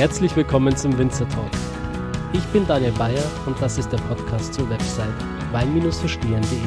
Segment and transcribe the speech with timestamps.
[0.00, 1.50] Herzlich willkommen zum Winzer Talk.
[2.32, 5.12] Ich bin Daniel Bayer und das ist der Podcast zur Website
[5.52, 6.58] wein-verstehen.de.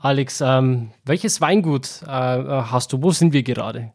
[0.00, 3.04] Alex, ähm, welches Weingut äh, hast du?
[3.04, 3.92] Wo sind wir gerade?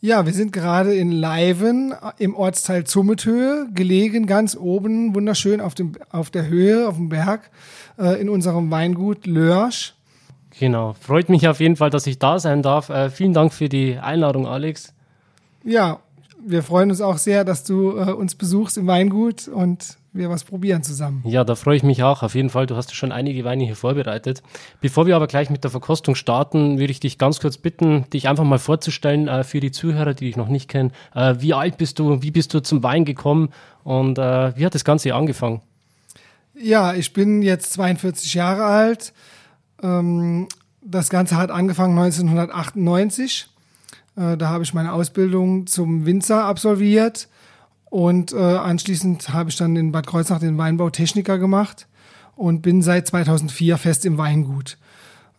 [0.00, 5.92] Ja, wir sind gerade in Leiven im Ortsteil Zummethöhe, gelegen ganz oben, wunderschön auf, dem,
[6.08, 7.50] auf der Höhe, auf dem Berg,
[7.98, 9.94] äh, in unserem Weingut Lörsch.
[10.58, 12.88] Genau, freut mich auf jeden Fall, dass ich da sein darf.
[12.88, 14.94] Äh, vielen Dank für die Einladung, Alex.
[15.64, 16.00] Ja,
[16.46, 20.44] wir freuen uns auch sehr, dass du äh, uns besuchst im Weingut und wir was
[20.44, 21.22] probieren zusammen.
[21.26, 22.22] Ja, da freue ich mich auch.
[22.22, 24.42] Auf jeden Fall, du hast schon einige Weine hier vorbereitet.
[24.80, 28.28] Bevor wir aber gleich mit der Verkostung starten, würde ich dich ganz kurz bitten, dich
[28.28, 30.92] einfach mal vorzustellen äh, für die Zuhörer, die dich noch nicht kennen.
[31.14, 32.22] Äh, wie alt bist du?
[32.22, 33.48] Wie bist du zum Wein gekommen?
[33.82, 35.62] Und äh, wie hat das Ganze angefangen?
[36.56, 39.12] Ja, ich bin jetzt 42 Jahre alt.
[39.84, 40.48] Ähm,
[40.82, 43.48] das Ganze hat angefangen 1998.
[44.16, 47.28] Äh, da habe ich meine Ausbildung zum Winzer absolviert
[47.90, 51.86] und äh, anschließend habe ich dann in Bad Kreuznach den Weinbautechniker gemacht
[52.34, 54.78] und bin seit 2004 fest im Weingut.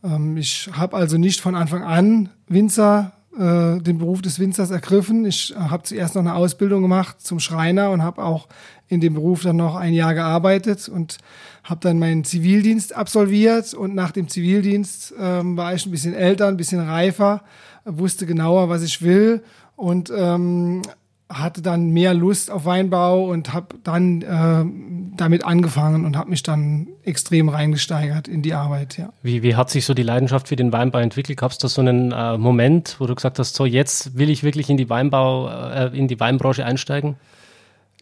[0.03, 5.25] Ähm, ich habe also nicht von Anfang an Winzer, äh, den Beruf des Winzers ergriffen.
[5.25, 8.47] Ich habe zuerst noch eine Ausbildung gemacht zum Schreiner und habe auch
[8.87, 11.17] in dem Beruf dann noch ein Jahr gearbeitet und
[11.65, 16.47] habe dann meinen Zivildienst absolviert und nach dem Zivildienst ähm, war ich ein bisschen älter,
[16.47, 17.41] ein bisschen reifer,
[17.85, 19.43] wusste genauer, was ich will
[19.75, 20.83] und ähm,
[21.27, 26.43] hatte dann mehr Lust auf Weinbau und habe dann äh, damit angefangen und habe mich
[26.43, 28.99] dann extrem reingesteigert in die Arbeit.
[28.99, 29.11] Ja.
[29.23, 31.39] Wie, wie hat sich so die Leidenschaft für den Weinbau entwickelt?
[31.39, 34.43] Gab es da so einen äh, Moment, wo du gesagt hast, so jetzt will ich
[34.43, 37.15] wirklich in die Weinbau, äh, in die Weinbranche einsteigen?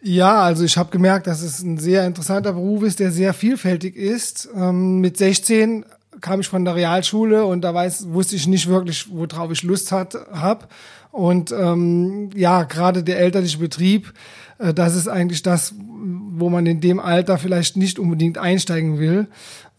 [0.05, 3.95] Ja, also ich habe gemerkt, dass es ein sehr interessanter Beruf ist, der sehr vielfältig
[3.95, 4.49] ist.
[4.53, 5.85] Ähm, mit 16
[6.19, 9.93] kam ich von der Realschule und da weiß, wusste ich nicht wirklich, worauf ich Lust
[9.93, 10.69] hat, hab.
[11.11, 14.13] Und ähm, ja, gerade der elterliche Betrieb,
[14.57, 19.27] äh, das ist eigentlich das, wo man in dem Alter vielleicht nicht unbedingt einsteigen will.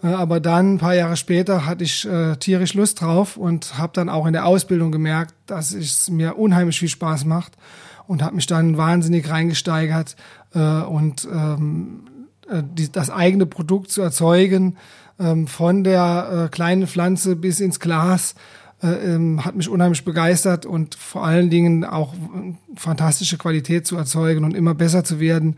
[0.03, 3.93] Äh, aber dann, ein paar Jahre später, hatte ich äh, tierisch Lust drauf und habe
[3.93, 7.59] dann auch in der Ausbildung gemerkt, dass es mir unheimlich viel Spaß macht
[8.07, 10.17] und habe mich dann wahnsinnig reingesteigert
[10.55, 12.05] äh, und ähm,
[12.49, 14.77] äh, die, das eigene Produkt zu erzeugen,
[15.19, 18.35] ähm, von der äh, kleinen Pflanze bis ins Glas
[18.83, 23.97] äh, ähm, hat mich unheimlich begeistert und vor allen Dingen auch äh, fantastische Qualität zu
[23.97, 25.57] erzeugen und immer besser zu werden.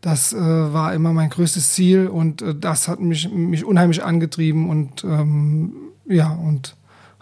[0.00, 4.70] Das äh, war immer mein größtes Ziel und äh, das hat mich, mich unheimlich angetrieben
[4.70, 5.72] und ähm,
[6.06, 6.76] ja, und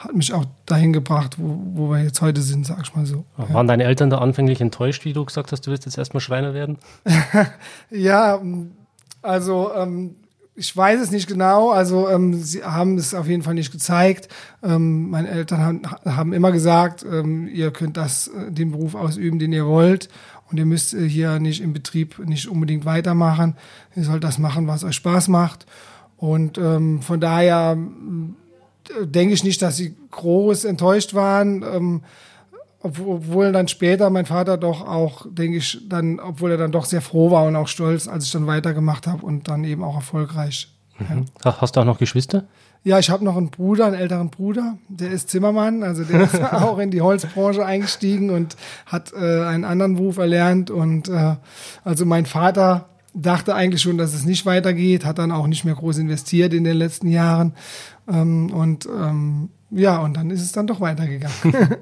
[0.07, 3.25] hat mich auch dahin gebracht, wo, wo wir jetzt heute sind, sag ich mal so.
[3.37, 6.55] Waren deine Eltern da anfänglich enttäuscht, wie du gesagt hast, du willst jetzt erstmal Schreiner
[6.55, 6.79] werden?
[7.91, 8.41] ja,
[9.23, 10.15] also ähm,
[10.55, 14.29] ich weiß es nicht genau, also ähm, sie haben es auf jeden Fall nicht gezeigt.
[14.63, 19.39] Ähm, meine Eltern haben, haben immer gesagt, ähm, ihr könnt das, äh, den Beruf ausüben,
[19.39, 20.09] den ihr wollt.
[20.51, 23.57] Und ihr müsst äh, hier nicht im Betrieb nicht unbedingt weitermachen.
[23.97, 25.67] Ihr sollt das machen, was euch Spaß macht.
[26.17, 27.77] Und ähm, von daher
[29.05, 31.63] denke ich nicht, dass sie groß enttäuscht waren.
[31.63, 32.03] Ähm,
[32.83, 37.01] obwohl dann später mein Vater doch auch, denke ich, dann, obwohl er dann doch sehr
[37.01, 40.69] froh war und auch stolz, als ich dann weitergemacht habe und dann eben auch erfolgreich.
[40.99, 41.27] Mhm.
[41.45, 41.61] Ja.
[41.61, 42.45] Hast du auch noch Geschwister?
[42.85, 46.41] Ja, ich habe noch einen Bruder, einen älteren Bruder, der ist Zimmermann, also der ist
[46.53, 50.71] auch in die Holzbranche eingestiegen und hat äh, einen anderen Beruf erlernt.
[50.71, 51.35] Und äh,
[51.83, 55.75] also mein Vater dachte eigentlich schon, dass es nicht weitergeht, hat dann auch nicht mehr
[55.75, 57.55] groß investiert in den letzten Jahren.
[58.09, 61.35] Ähm, und ähm, ja, und dann ist es dann doch weitergegangen.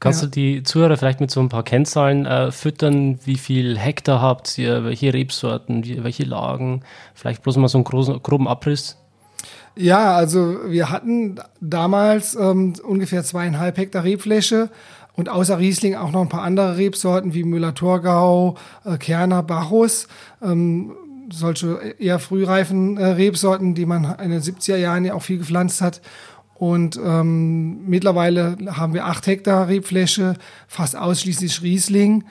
[0.00, 0.26] Kannst ja.
[0.26, 3.18] du die Zuhörer vielleicht mit so ein paar Kennzahlen äh, füttern?
[3.24, 4.84] Wie viel Hektar habt ihr?
[4.84, 5.84] Welche Rebsorten?
[5.84, 6.82] Wie, welche Lagen?
[7.14, 8.98] Vielleicht bloß mal so einen großen, groben Abriss?
[9.74, 14.70] Ja, also wir hatten damals ähm, ungefähr zweieinhalb Hektar Rebfläche
[15.14, 20.08] und außer Riesling auch noch ein paar andere Rebsorten wie Müller-Thurgau, äh, Kerner, Bacchus.
[20.42, 20.92] Ähm,
[21.30, 25.80] solche eher frühreifen äh, Rebsorten, die man in den 70er Jahren ja auch viel gepflanzt
[25.80, 26.00] hat.
[26.54, 30.34] Und ähm, mittlerweile haben wir acht Hektar Rebfläche,
[30.68, 32.24] fast ausschließlich Riesling.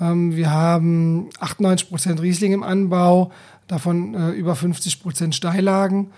[0.00, 3.32] Ähm, wir haben 98 Prozent Riesling im Anbau,
[3.68, 6.10] davon äh, über 50 Prozent Steillagen.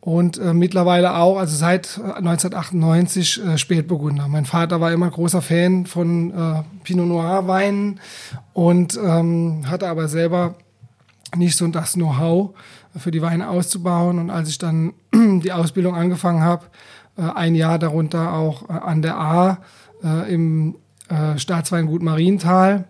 [0.00, 4.26] Und äh, mittlerweile auch, also seit 1998 äh, Spätburgunder.
[4.26, 8.00] Mein Vater war immer großer Fan von äh, Pinot Noir Weinen
[8.52, 10.56] und ähm, hatte aber selber
[11.36, 12.54] nicht so das Know-how
[12.96, 14.18] für die Weine auszubauen.
[14.18, 16.66] Und als ich dann die Ausbildung angefangen habe,
[17.16, 19.58] äh, ein Jahr darunter auch äh, an der A
[20.02, 20.76] äh, im
[21.36, 22.86] Staatsweingut Marienthal,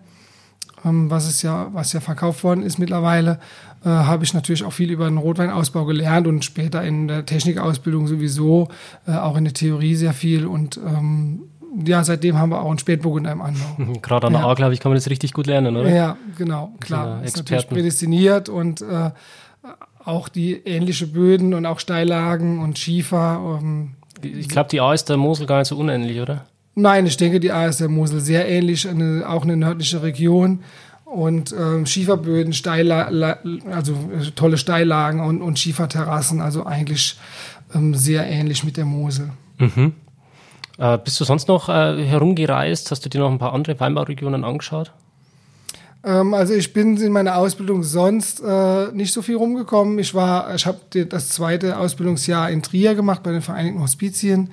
[0.85, 3.41] ähm, was es ja, was ja verkauft worden ist mittlerweile.
[3.85, 8.07] äh, habe ich natürlich auch viel über den Rotweinausbau gelernt und später in der Technikausbildung
[8.07, 8.69] sowieso,
[9.07, 11.43] äh, auch in der Theorie sehr viel und ähm,
[11.87, 13.93] ja, seitdem haben wir auch einen Spätburgunder im Anbau.
[14.03, 14.49] Gerade an der Ja.
[14.49, 15.89] A, glaube ich, kann man das richtig gut lernen, oder?
[15.95, 17.19] Ja, genau, klar.
[17.21, 19.11] Ja, ist natürlich prädestiniert und äh,
[20.05, 23.59] auch die ähnliche Böden und auch Steillagen und Schiefer.
[23.61, 23.93] Ähm,
[24.23, 26.47] Ich glaube, die A ist der Mosel gar nicht so unähnlich, oder?
[26.75, 30.61] nein, ich denke, die A ist der Mosel sehr ähnlich, eine, auch eine nördliche Region.
[31.05, 33.37] Und ähm, Schieferböden, Steilla, la-
[33.71, 37.19] also äh, tolle Steillagen und, und Schieferterrassen, also eigentlich
[37.75, 39.29] ähm, sehr ähnlich mit der Mosel.
[40.83, 42.91] Äh, bist du sonst noch äh, herumgereist?
[42.91, 44.93] Hast du dir noch ein paar andere Weinbauregionen angeschaut?
[46.03, 50.01] Ähm, also ich bin in meiner Ausbildung sonst äh, nicht so viel rumgekommen.
[50.01, 54.51] Ich war, ich habe das zweite Ausbildungsjahr in Trier gemacht bei den Vereinigten Hospizien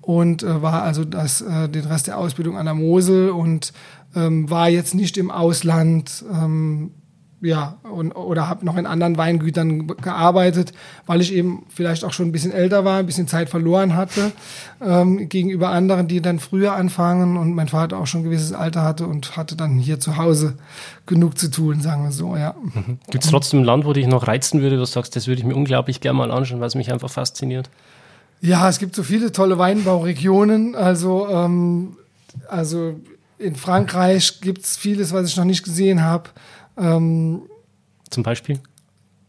[0.00, 3.74] und äh, war also das, äh, den Rest der Ausbildung an der Mosel und
[4.16, 6.24] ähm, war jetzt nicht im Ausland.
[6.32, 6.92] Ähm,
[7.40, 10.72] ja, und, oder habe noch in anderen Weingütern gearbeitet,
[11.06, 14.32] weil ich eben vielleicht auch schon ein bisschen älter war, ein bisschen Zeit verloren hatte
[14.80, 18.82] ähm, gegenüber anderen, die dann früher anfangen und mein Vater auch schon ein gewisses Alter
[18.82, 20.54] hatte und hatte dann hier zu Hause
[21.06, 22.54] genug zu tun, sagen wir so, ja.
[23.10, 25.40] Gibt es trotzdem ein Land, wo dich noch reizen würde, wo du sagst, das würde
[25.40, 27.70] ich mir unglaublich gerne mal anschauen, weil es mich einfach fasziniert?
[28.40, 30.74] Ja, es gibt so viele tolle Weinbauregionen.
[30.74, 31.96] Also, ähm,
[32.48, 32.94] also
[33.38, 36.30] in Frankreich gibt's vieles, was ich noch nicht gesehen habe.
[36.76, 37.42] Ähm,
[38.10, 38.58] Zum Beispiel?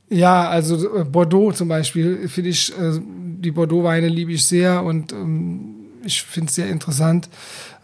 [0.09, 5.11] ja, also äh, Bordeaux zum Beispiel finde ich, äh, die Bordeaux-Weine liebe ich sehr und
[5.13, 7.29] ähm, ich finde es sehr interessant.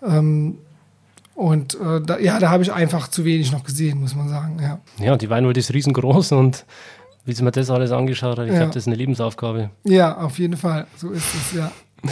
[0.03, 0.57] Ähm,
[1.35, 4.57] und äh, da, ja, da habe ich einfach zu wenig noch gesehen, muss man sagen.
[4.61, 6.65] Ja, Ja, die Weinwelt ist riesengroß und
[7.25, 8.59] wie sie mir das alles angeschaut hat, ich Ja.
[8.59, 9.69] glaube, das ist eine Lebensaufgabe.
[9.83, 10.87] ja auf jeden Fall.
[10.97, 11.71] So ist es, ja.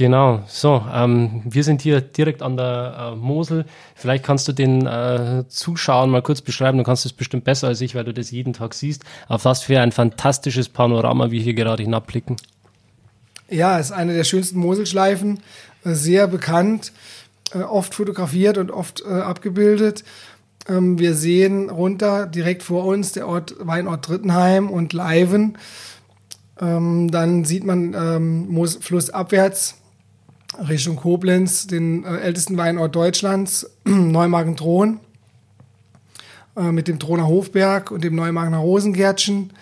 [0.00, 3.66] Genau, so, ähm, wir sind hier direkt an der äh, Mosel.
[3.94, 7.82] Vielleicht kannst du den äh, Zuschauern mal kurz beschreiben, du kannst es bestimmt besser als
[7.82, 11.52] ich, weil du das jeden Tag siehst, auf was für ein fantastisches Panorama wir hier
[11.52, 12.36] gerade hinabblicken.
[13.50, 15.40] Ja, ist eine der schönsten Moselschleifen,
[15.84, 16.94] äh, sehr bekannt,
[17.52, 20.04] äh, oft fotografiert und oft äh, abgebildet.
[20.66, 25.58] Ähm, wir sehen runter direkt vor uns der Ort Weinort Drittenheim und Leiven.
[26.58, 29.76] Ähm, dann sieht man ähm, flussabwärts
[30.68, 35.00] Richtung Koblenz den äh, ältesten Weinort Deutschlands, Neumagen-Thron,
[36.56, 39.52] äh, mit dem Throner Hofberg und dem Neumagener Rosengärtchen.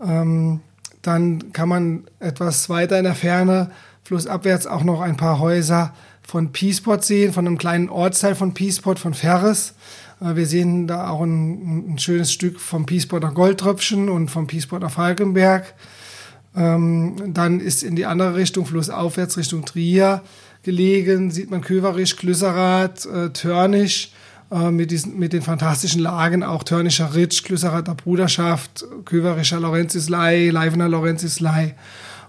[0.00, 0.60] Ähm,
[1.02, 3.70] dann kann man etwas weiter in der Ferne,
[4.04, 8.98] flussabwärts, auch noch ein paar Häuser von Peaceport sehen, von einem kleinen Ortsteil von Peaceport,
[8.98, 9.74] von Ferris.
[10.20, 14.90] Äh, Wir sehen da auch ein, ein schönes Stück vom Peaceporter Goldtröpfchen und vom Peaceporter
[14.90, 15.74] Falkenberg.
[16.58, 20.22] Ähm, dann ist in die andere Richtung, flussaufwärts Richtung Trier
[20.64, 24.10] gelegen, sieht man Köverisch, Klüsserath, äh, Törnisch
[24.50, 30.88] äh, mit, diesen, mit den fantastischen Lagen, auch Törnischer Ritsch, Klüsserather Bruderschaft, Köverischer Laurentiuslei, Leivener
[30.88, 31.76] Laurentiuslei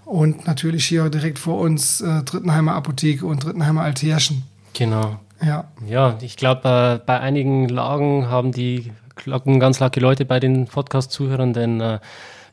[0.06, 4.44] und natürlich hier direkt vor uns äh, Drittenheimer Apotheke und Drittenheimer Altärchen.
[4.74, 5.20] Genau.
[5.44, 10.40] Ja, Ja, ich glaube, äh, bei einigen Lagen haben die Glocken ganz lucky Leute bei
[10.40, 12.00] den Podcast-Zuhörern, denn äh,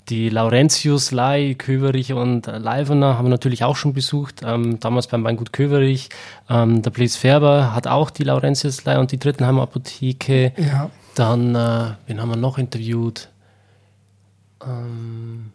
[0.09, 4.43] die Laurentius, Lai, Köverich und äh, Leivener haben wir natürlich auch schon besucht.
[4.45, 6.09] Ähm, damals beim Weingut Köverich.
[6.49, 10.53] Ähm, der Blaise Färber hat auch die Laurentius, Lai und die Drittenheimer Apotheke.
[10.57, 13.29] ja, Dann, äh, wen haben wir noch interviewt?
[14.65, 15.53] Ähm,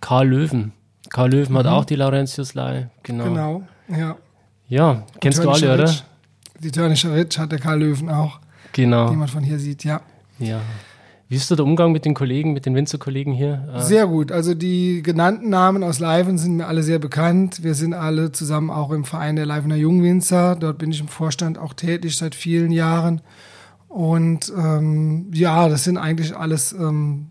[0.00, 0.72] Karl Löwen.
[1.10, 2.88] Karl Löwen hat auch die Laurentius, Lai.
[3.02, 3.24] Genau.
[3.24, 3.62] genau.
[3.88, 4.16] Ja.
[4.68, 5.84] Ja, kennst du alle, oder?
[5.88, 6.02] Ritsch.
[6.60, 8.38] Die Törnischer Ritsch hat der Karl Löwen auch,
[8.72, 9.08] Genau.
[9.10, 10.00] den man von hier sieht, ja.
[10.38, 10.60] Ja.
[11.32, 13.66] Wie ist so der Umgang mit den Kollegen, mit den Winzerkollegen hier?
[13.74, 14.30] Äh, Sehr gut.
[14.30, 17.64] Also die genannten Namen aus Leiven sind mir alle sehr bekannt.
[17.64, 20.56] Wir sind alle zusammen auch im Verein der Leivener Jungwinzer.
[20.56, 23.22] Dort bin ich im Vorstand auch tätig seit vielen Jahren.
[23.88, 27.30] Und ähm, ja, das sind eigentlich alles ähm,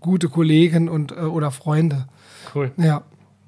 [0.00, 2.06] gute Kollegen und äh, oder Freunde.
[2.54, 2.72] cool.
[2.78, 3.02] Ja.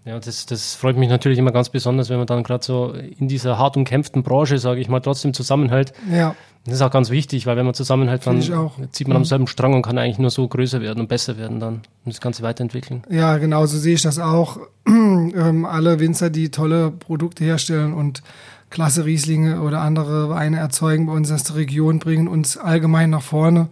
[0.04, 3.26] Ja, das, das freut mich natürlich immer ganz besonders, wenn man dann gerade so in
[3.26, 5.94] dieser hart umkämpften Branche, sage ich mal, trotzdem zusammenhält.
[6.12, 8.38] Ja, Das ist auch ganz wichtig, weil wenn man zusammenhält, dann.
[8.38, 8.70] Mhm.
[8.90, 11.60] zieht man am selben Strang und kann eigentlich nur so größer werden und besser werden
[11.60, 13.02] dann und das Ganze weiterentwickeln.
[13.10, 14.58] ja, genau so sehe ich das auch.
[14.86, 18.22] ähm, alle Winzer, die tolle Produkte herstellen und
[18.70, 23.22] klasse Rieslinge oder andere Weine erzeugen bei uns aus der Region, bringen uns allgemein nach
[23.22, 23.68] vorne.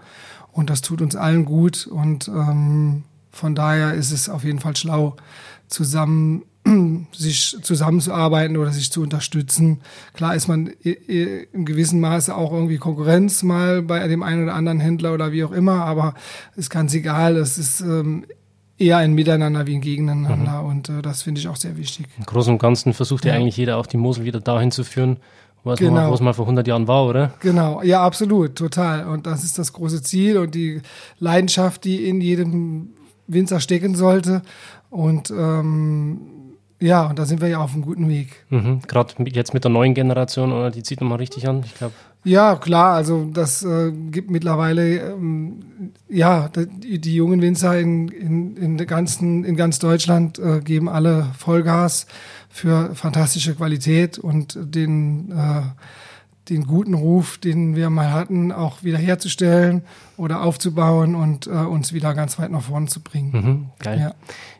[0.52, 1.86] Und das tut uns allen gut.
[1.86, 5.16] Und ähm, von daher ist es auf jeden Fall schlau,
[5.66, 6.42] zusammen
[7.12, 9.80] sich zusammenzuarbeiten oder sich zu unterstützen.
[10.14, 14.44] Klar ist man i- i- im gewissen Maße auch irgendwie Konkurrenz mal bei dem einen
[14.44, 16.14] oder anderen Händler oder wie auch immer, aber
[16.56, 17.36] ist ganz egal.
[17.36, 18.24] Es ist ähm,
[18.78, 22.06] eher ein Miteinander wie ein Gegeneinander und äh, das finde ich auch sehr wichtig.
[22.18, 23.40] Im Großen und Ganzen versucht ja, Ja.
[23.40, 25.18] eigentlich jeder auch die Mosel wieder dahin zu führen,
[25.64, 25.92] was, Genau.
[25.94, 27.34] mal, was mal vor 100 Jahren war, oder?
[27.40, 29.06] Genau, ja, absolut, total.
[29.06, 30.80] Und das ist das große Ziel und die
[31.20, 32.90] Leidenschaft, die in jedem
[33.28, 34.42] Winzer stecken sollte.
[34.90, 36.20] Und ähm,
[36.82, 38.44] ja, und da sind wir ja auf einem guten Weg.
[38.50, 38.80] Mhm.
[38.88, 40.70] Gerade jetzt mit der neuen Generation, oder?
[40.70, 41.62] Die zieht nochmal richtig an.
[41.64, 47.78] Ich glaube, Ja, klar, also das äh, gibt mittlerweile, ähm, ja, die, die jungen Winzer
[47.78, 52.06] in, in, in, der ganzen, in ganz Deutschland äh, geben alle Vollgas
[52.48, 55.62] für fantastische Qualität und den, äh,
[56.52, 59.82] den guten Ruf, den wir mal hatten, auch wiederherzustellen
[60.16, 63.30] oder aufzubauen und äh, uns wieder ganz weit nach vorne zu bringen.
[63.32, 63.66] mhm.
[63.78, 63.98] geil.
[63.98, 64.14] Ja.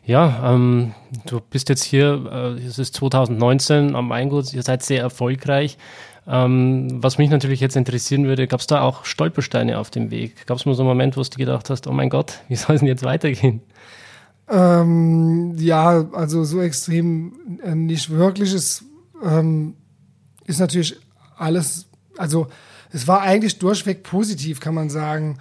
[0.05, 0.93] Ja, ähm,
[1.25, 5.77] du bist jetzt hier, äh, es ist 2019 am Weingut, ihr seid sehr erfolgreich.
[6.25, 10.45] Ähm, was mich natürlich jetzt interessieren würde, gab es da auch Stolpersteine auf dem Weg?
[10.45, 12.75] Gab es mal so einen Moment, wo du gedacht hast, oh mein Gott, wie soll
[12.75, 13.61] es denn jetzt weitergehen?
[14.49, 18.53] Ähm, ja, also so extrem äh, nicht wirklich.
[18.53, 18.83] Es
[19.23, 19.75] ähm,
[20.45, 20.97] ist natürlich
[21.43, 21.85] alles,
[22.17, 22.47] also
[22.91, 25.37] es war eigentlich durchweg positiv, kann man sagen.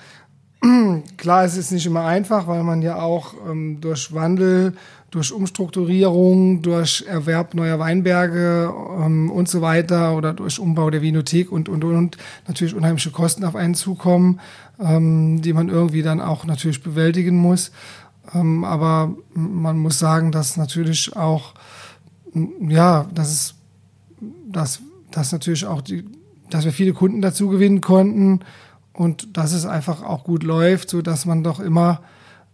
[1.17, 4.75] Klar, es ist nicht immer einfach, weil man ja auch ähm, durch Wandel,
[5.11, 11.53] durch Umstrukturierung, durch Erwerb neuer Weinberge ähm, und so weiter oder durch Umbau der Vinothek
[11.53, 12.17] und, und, und
[12.49, 14.41] natürlich unheimliche Kosten auf einen zukommen,
[14.81, 17.73] ähm, die man irgendwie dann auch natürlich bewältigen muss.
[18.35, 21.55] Ähm, aber man muss sagen, dass natürlich auch,
[22.67, 23.55] ja, dass es,
[24.47, 24.81] dass,
[25.17, 26.05] dass natürlich auch die,
[26.51, 28.41] dass wir viele Kunden dazu gewinnen konnten
[28.93, 32.03] und dass es einfach auch gut läuft, so dass man doch immer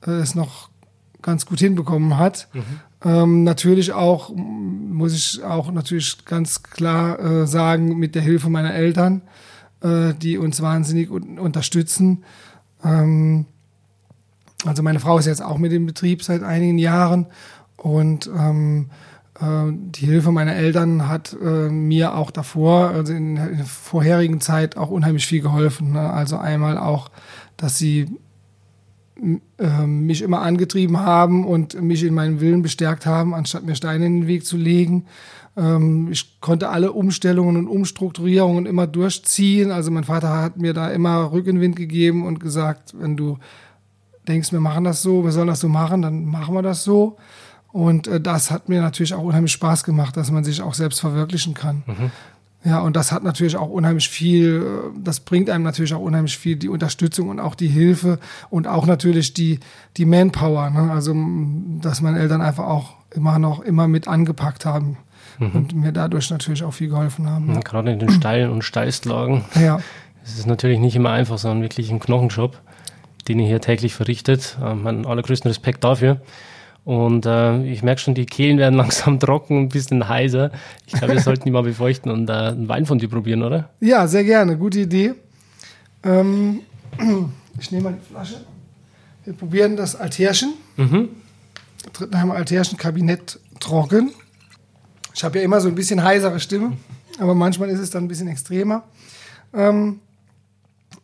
[0.07, 0.71] äh, es noch
[1.23, 2.49] ganz gut hinbekommen hat.
[3.05, 8.75] Ähm, natürlich auch, muss ich auch natürlich ganz klar äh, sagen, mit der Hilfe meiner
[8.75, 9.23] Eltern,
[9.83, 12.25] äh, die uns wahnsinnig un unterstützen.
[12.85, 13.47] Ähm,
[14.65, 17.27] also meine Frau ist jetzt auch mit dem Betrieb seit einigen Jahren
[17.77, 19.08] und ähm, äh,
[19.41, 24.91] die Hilfe meiner Eltern hat äh, mir auch davor, also in der vorherigen Zeit auch
[24.91, 25.93] unheimlich viel geholfen.
[25.93, 26.01] Ne?
[26.01, 27.11] Also einmal auch,
[27.57, 28.09] dass sie
[29.59, 34.07] äh, mich immer angetrieben haben und mich in meinem Willen bestärkt haben, anstatt mir Steine
[34.07, 35.07] in den Weg zu legen.
[35.57, 39.71] Ähm, ich konnte alle Umstellungen und Umstrukturierungen immer durchziehen.
[39.71, 43.39] Also mein Vater hat mir da immer Rückenwind gegeben und gesagt, wenn du
[44.29, 47.17] denkst, wir machen das so, wir sollen das so machen, dann machen wir das so.
[47.73, 51.01] Und äh, das hat mir natürlich auch unheimlich Spaß gemacht, dass man sich auch selbst
[51.01, 51.83] verwirklichen kann.
[52.65, 56.37] Ja, und das hat natürlich auch unheimlich viel, äh, das bringt einem natürlich auch unheimlich
[56.37, 58.19] viel, die Unterstützung und auch die Hilfe
[58.51, 59.61] und auch natürlich die,
[59.97, 60.71] die Manpower.
[60.71, 60.91] Ne?
[60.91, 61.15] Also,
[61.81, 64.99] dass meine Eltern einfach auch immer noch, immer mit angepackt haben
[65.41, 67.49] und mir dadurch natürlich auch viel geholfen haben.
[67.49, 69.45] Und Gerade in den steilen und Steilslagen.
[69.61, 69.81] Ja.
[70.25, 72.61] Es ist natürlich nicht immer einfach, sondern wirklich ein Knochenjob,
[73.29, 74.59] den ihr hier täglich verrichtet.
[74.63, 76.21] Ähm, meinen allergrößten Respekt dafür.
[76.89, 80.51] Und äh, ich merke schon, die Kehlen werden langsam trocken, ein bisschen heiser.
[80.87, 83.69] Ich glaube, wir sollten die mal befeuchten und äh, einen Wein von dir probieren, oder?
[83.81, 84.57] Ja, sehr gerne.
[84.57, 85.13] Gute Idee.
[86.03, 86.61] Ähm,
[87.61, 88.37] ich nehme mal die Flasche.
[89.27, 90.55] Wir probieren das Altärchen.
[90.79, 91.11] Mhm.
[91.93, 94.13] Drittenheimer Altärchen Kabinett trocken.
[95.15, 96.79] Ich habe ja immer so ein bisschen heisere Stimme,
[97.19, 98.85] aber manchmal ist es dann ein bisschen extremer.
[99.53, 100.01] Ähm,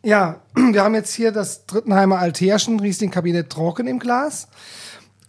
[0.01, 4.47] ja, wir haben jetzt hier das Drittenheimer Altärchen Riesling Kabinett trocken im Glas.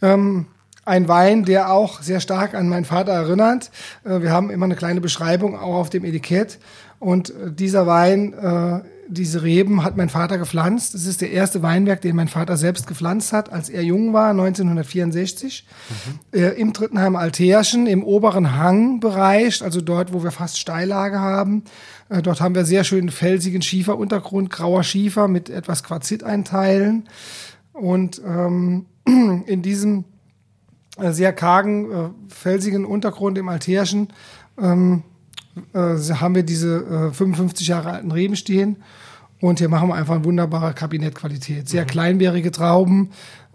[0.02, 0.46] Ähm,
[0.84, 3.70] ein Wein, der auch sehr stark an meinen Vater erinnert.
[4.04, 6.58] Äh, wir haben immer eine kleine Beschreibung auch auf dem Etikett.
[6.98, 10.94] Und äh, dieser Wein, äh, diese Reben hat mein Vater gepflanzt.
[10.94, 14.30] Es ist der erste Weinberg, den mein Vater selbst gepflanzt hat, als er jung war,
[14.30, 15.66] 1964.
[16.32, 21.64] Äh, Im Drittenheimer Altärchen, im oberen Hangbereich, also dort, wo wir fast Steillage haben.
[22.08, 27.08] Äh, dort haben wir sehr schönen felsigen Schieferuntergrund, grauer Schiefer mit etwas Quarziteinteilen.
[27.72, 30.04] Und ähm, in diesem
[30.98, 34.08] äh, sehr kargen, äh, felsigen Untergrund im Altärchen
[34.60, 35.02] ähm,
[35.72, 38.76] äh, haben wir diese äh, 55 Jahre alten Reben stehen.
[39.40, 41.68] Und hier machen wir einfach eine wunderbare Kabinettqualität.
[41.68, 43.10] Sehr kleinbärige Trauben.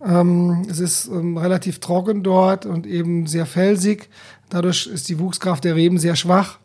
[0.05, 4.09] Ähm, es ist ähm, relativ trocken dort und eben sehr felsig.
[4.49, 6.59] Dadurch ist die Wuchskraft der Reben sehr schwach.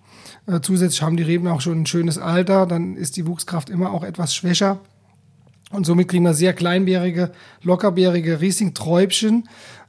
[0.47, 2.67] Äh, zusätzlich haben die Reben auch schon ein schönes Alter.
[2.67, 4.81] Dann ist die Wuchskraft immer auch etwas schwächer.
[5.73, 7.33] Und somit kriegen wir sehr kleinbärige,
[7.63, 9.49] lockerbärige Riesling-Träubchen,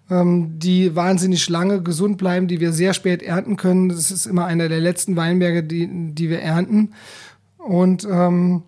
[0.10, 3.90] ähm, die wahnsinnig lange gesund bleiben, die wir sehr spät ernten können.
[3.90, 6.94] Das ist immer einer der letzten Weinberge, die, die wir ernten.
[7.58, 8.64] Und ähm,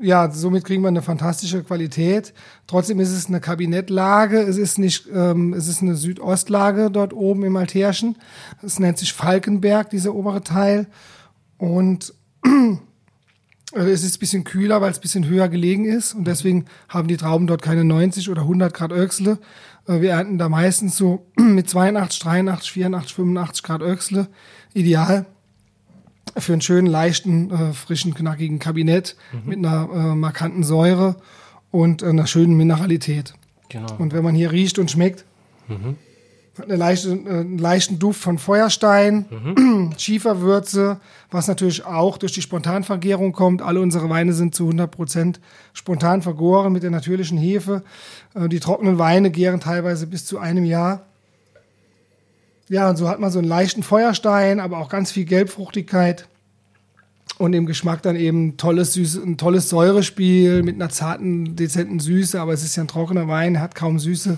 [0.00, 2.32] ja, somit kriegen wir eine fantastische Qualität.
[2.66, 4.40] Trotzdem ist es eine Kabinettlage.
[4.40, 8.16] Es ist nicht, ähm, es ist eine Südostlage dort oben im Altärchen.
[8.62, 10.86] Es nennt sich Falkenberg, dieser obere Teil.
[11.58, 12.14] Und
[13.74, 16.14] äh, es ist ein bisschen kühler, weil es ein bisschen höher gelegen ist.
[16.14, 19.38] Und deswegen haben die Trauben dort keine 90 oder 100 Grad Öchsle.
[19.88, 24.28] Äh, Wir ernten da meistens so mit 82, 83, 84, 85 Grad Öchsle.
[24.74, 25.26] Ideal.
[26.36, 31.16] für einen schönen, leichten, äh, frischen, knackigen Kabinett mit einer äh, markanten Säure
[31.72, 33.34] und einer schönen Mineralität.
[33.68, 33.92] Genau.
[33.98, 35.24] Und wenn man hier riecht und schmeckt,
[36.60, 41.00] hat eine leichte, äh, einen leichten Duft von Feuerstein, Schieferwürze,
[41.30, 43.62] was natürlich auch durch die Spontanvergärung kommt.
[43.62, 45.36] Alle unsere Weine sind zu 100%
[45.72, 47.82] spontan vergoren mit der natürlichen Hefe.
[48.34, 51.06] Äh, die trockenen Weine gären teilweise bis zu einem Jahr.
[52.68, 56.28] Ja, und so hat man so einen leichten Feuerstein, aber auch ganz viel Gelbfruchtigkeit.
[57.40, 62.38] Und im Geschmack dann eben tolles, süße, ein tolles Säurespiel mit einer zarten, dezenten Süße,
[62.38, 64.36] aber es ist ja ein trockener Wein, hat kaum Süße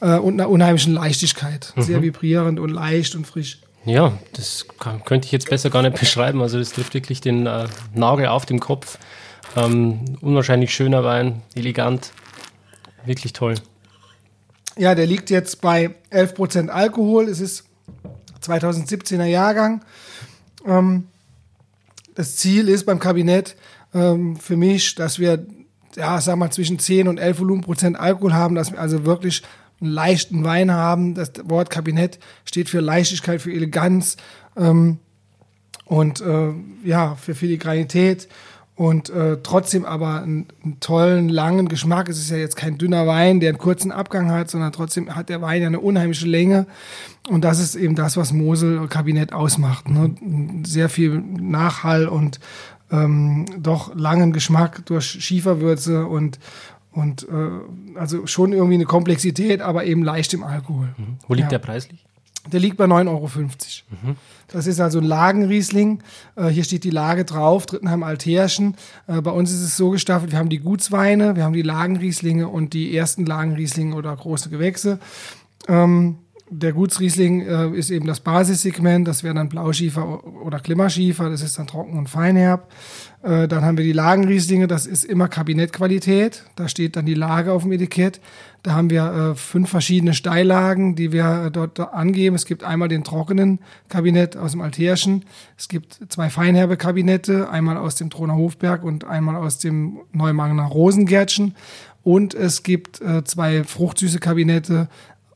[0.00, 1.72] äh, und einer unheimlichen Leichtigkeit.
[1.76, 3.60] Sehr vibrierend und leicht und frisch.
[3.84, 6.42] Ja, das kann, könnte ich jetzt besser gar nicht beschreiben.
[6.42, 8.98] Also das trifft wirklich den äh, Nagel auf dem Kopf.
[9.56, 12.10] Ähm, unwahrscheinlich schöner Wein, elegant,
[13.06, 13.54] wirklich toll.
[14.76, 17.28] Ja, der liegt jetzt bei 11% Alkohol.
[17.28, 17.62] Es ist
[18.42, 19.84] 2017er Jahrgang.
[20.66, 21.06] Ähm,
[22.20, 23.56] das Ziel ist beim Kabinett
[23.94, 25.46] ähm, für mich, dass wir,
[25.96, 29.42] ja, sag mal, zwischen 10 und 11 Volumenprozent Alkohol haben, dass wir also wirklich
[29.80, 31.14] einen leichten Wein haben.
[31.14, 34.18] Das Wort Kabinett steht für Leichtigkeit, für Eleganz
[34.54, 34.98] ähm,
[35.86, 36.52] und äh,
[36.84, 38.28] ja, für Filigranität
[38.80, 42.08] und äh, trotzdem aber einen, einen tollen, langen Geschmack.
[42.08, 45.28] Es ist ja jetzt kein dünner Wein, der einen kurzen Abgang hat, sondern trotzdem hat
[45.28, 46.66] der Wein ja eine unheimliche Länge.
[47.28, 49.90] Und das ist eben das, was Mosel Kabinett ausmacht.
[49.90, 50.14] Ne?
[50.64, 52.40] Sehr viel Nachhall und
[52.90, 56.38] ähm, doch langen Geschmack durch Schieferwürze und
[56.92, 60.88] und äh, also schon irgendwie eine Komplexität, aber eben leicht im Alkohol.
[61.28, 61.58] Wo liegt Ja.
[61.58, 62.06] der preislich?
[62.50, 63.28] Der liegt bei 9,50 Euro.
[64.48, 66.02] Das ist also ein Lagenriesling.
[66.36, 68.76] Äh, hier steht die Lage drauf, Drittenheim Altherschen.
[69.06, 72.48] Äh, bei uns ist es so gestaffelt, wir haben die Gutsweine, wir haben die Lagenrieslinge
[72.48, 74.98] und die ersten Lagenrieslinge oder große Gewächse.
[75.68, 76.18] Ähm,
[76.52, 81.58] der Gutsriesling äh, ist eben das Basissegment, das wäre dann Blauschiefer oder Klimmerschiefer, das ist
[81.58, 82.68] dann trocken und feinherb.
[83.22, 87.52] Äh, dann haben wir die Lagenrieslinge, das ist immer Kabinettqualität, da steht dann die Lage
[87.52, 88.20] auf dem Etikett.
[88.62, 92.36] Da haben wir äh, fünf verschiedene Steillagen, die wir äh, dort angeben.
[92.36, 95.24] Es gibt einmal den trockenen Kabinett aus dem Altherschen,
[95.56, 100.64] es gibt zwei feinherbe Kabinette, einmal aus dem Troner Hofberg und einmal aus dem Neumangener
[100.64, 101.54] Rosengärtchen.
[102.02, 104.88] Und es gibt äh, zwei fruchtsüße Kabinette,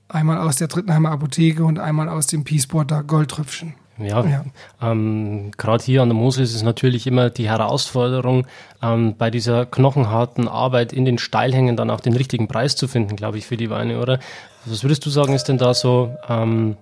[0.09, 3.75] einmal aus der Drittenheimer Apotheke und einmal aus dem Peaceporter Goldtröpfchen.
[3.99, 4.45] Ja, Ja.
[4.83, 8.47] Ähm, gerade hier an der Mosel ist es natürlich immer die Herausforderung,
[8.83, 13.17] ähm, bei dieser knochenharten Arbeit in den Steilhängen dann auch den richtigen Preis zu finden,
[13.17, 14.19] glaube ich, für die Weine, oder?
[14.65, 16.77] Was würdest du sagen, ist denn da so ähm,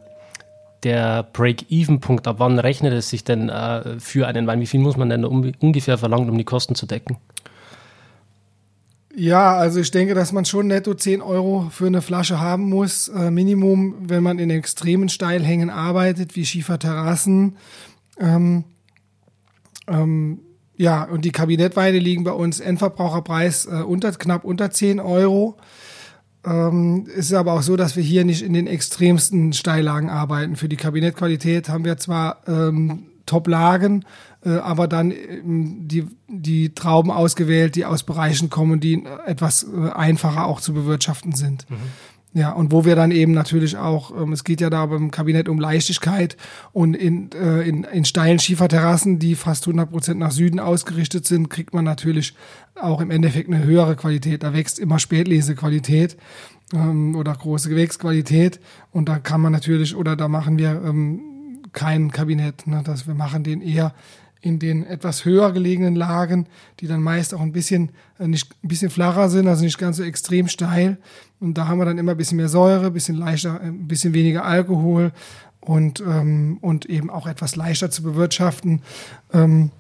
[0.84, 2.26] der Break-Even-Punkt?
[2.26, 4.60] Ab wann rechnet es sich denn äh, für einen Wein?
[4.60, 7.18] Wie viel muss man denn da ungefähr verlangen, um die Kosten zu decken?
[9.14, 13.08] Ja, also ich denke, dass man schon netto 10 Euro für eine Flasche haben muss.
[13.08, 17.56] Äh, Minimum, wenn man in extremen Steilhängen arbeitet, wie Schieferterrassen.
[18.18, 18.64] Ähm,
[19.86, 20.40] ähm,
[20.76, 25.58] ja, und die Kabinettweine liegen bei uns Endverbraucherpreis äh, unter, knapp unter 10 Euro.
[26.44, 30.56] Ähm, es ist aber auch so, dass wir hier nicht in den extremsten Steillagen arbeiten.
[30.56, 34.04] Für die Kabinettqualität haben wir zwar ähm, Top-Lagen,
[34.50, 39.90] aber dann ähm, die, die Trauben ausgewählt, die aus Bereichen kommen, die äh, etwas äh,
[39.90, 41.66] einfacher auch zu bewirtschaften sind.
[42.34, 45.50] Ja, und wo wir dann eben natürlich auch, ähm, es geht ja da beim Kabinett
[45.50, 46.38] um Leichtigkeit
[46.72, 51.50] und in, äh, in, in steilen Schieferterrassen, die fast 100 Prozent nach Süden ausgerichtet sind,
[51.50, 52.34] kriegt man natürlich
[52.74, 54.42] auch im Endeffekt eine höhere Qualität.
[54.44, 56.16] Da wächst immer Spätlesequalität
[56.72, 58.60] ähm, oder große Gewächsqualität
[58.92, 61.20] und da kann man natürlich, oder da machen wir ähm,
[61.72, 63.94] kein Kabinett, ne, dass wir machen den eher
[64.42, 66.46] in den etwas höher gelegenen Lagen,
[66.80, 69.96] die dann meist auch ein bisschen äh, nicht ein bisschen flacher sind, also nicht ganz
[69.96, 70.98] so extrem steil.
[71.40, 74.14] Und da haben wir dann immer ein bisschen mehr Säure, ein bisschen leichter, ein bisschen
[74.14, 75.12] weniger Alkohol
[75.60, 78.82] und ähm, und eben auch etwas leichter zu bewirtschaften
[79.32, 79.70] ähm,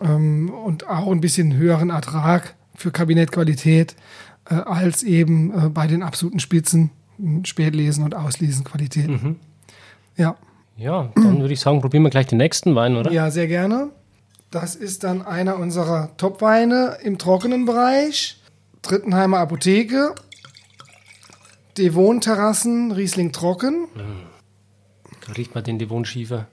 [0.00, 3.96] ähm, und auch ein bisschen höheren Ertrag für Kabinettqualität
[4.48, 6.90] äh, als eben äh, bei den absoluten Spitzen
[7.44, 9.08] Spätlesen und Auslesenqualität.
[10.18, 10.36] Ja.
[10.76, 13.10] Ja, dann würde ich sagen, probieren wir gleich den nächsten Wein, oder?
[13.10, 13.90] Ja, sehr gerne.
[14.50, 18.40] Das ist dann einer unserer Top-Weine im trockenen Bereich.
[18.82, 20.14] Drittenheimer Apotheke.
[21.78, 23.88] Devon Terrassen, Riesling trocken.
[25.26, 26.46] Da riecht man den Devon Schiefer.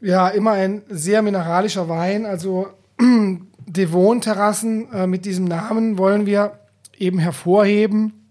[0.00, 2.26] Ja, immer ein sehr mineralischer Wein.
[2.26, 2.68] Also
[3.66, 6.58] Devon Terrassen äh, mit diesem Namen wollen wir
[6.98, 8.28] eben hervorheben,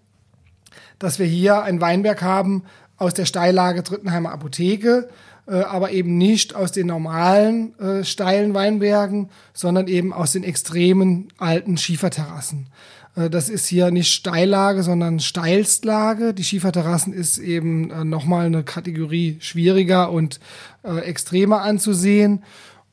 [1.00, 2.64] dass wir hier ein Weinberg haben
[2.98, 5.10] aus der Steillage Drittenheimer Apotheke,
[5.56, 11.78] aber eben nicht aus den normalen äh, steilen Weinbergen, sondern eben aus den extremen alten
[11.78, 12.68] Schieferterrassen.
[13.16, 16.34] Äh, Das ist hier nicht Steillage, sondern Steilstlage.
[16.34, 20.40] Die Schieferterrassen ist eben äh, nochmal eine Kategorie schwieriger und
[20.84, 22.44] äh, extremer anzusehen.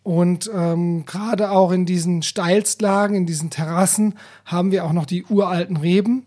[0.03, 4.15] Und ähm, gerade auch in diesen Steilstlagen, in diesen Terrassen,
[4.45, 6.27] haben wir auch noch die uralten Reben,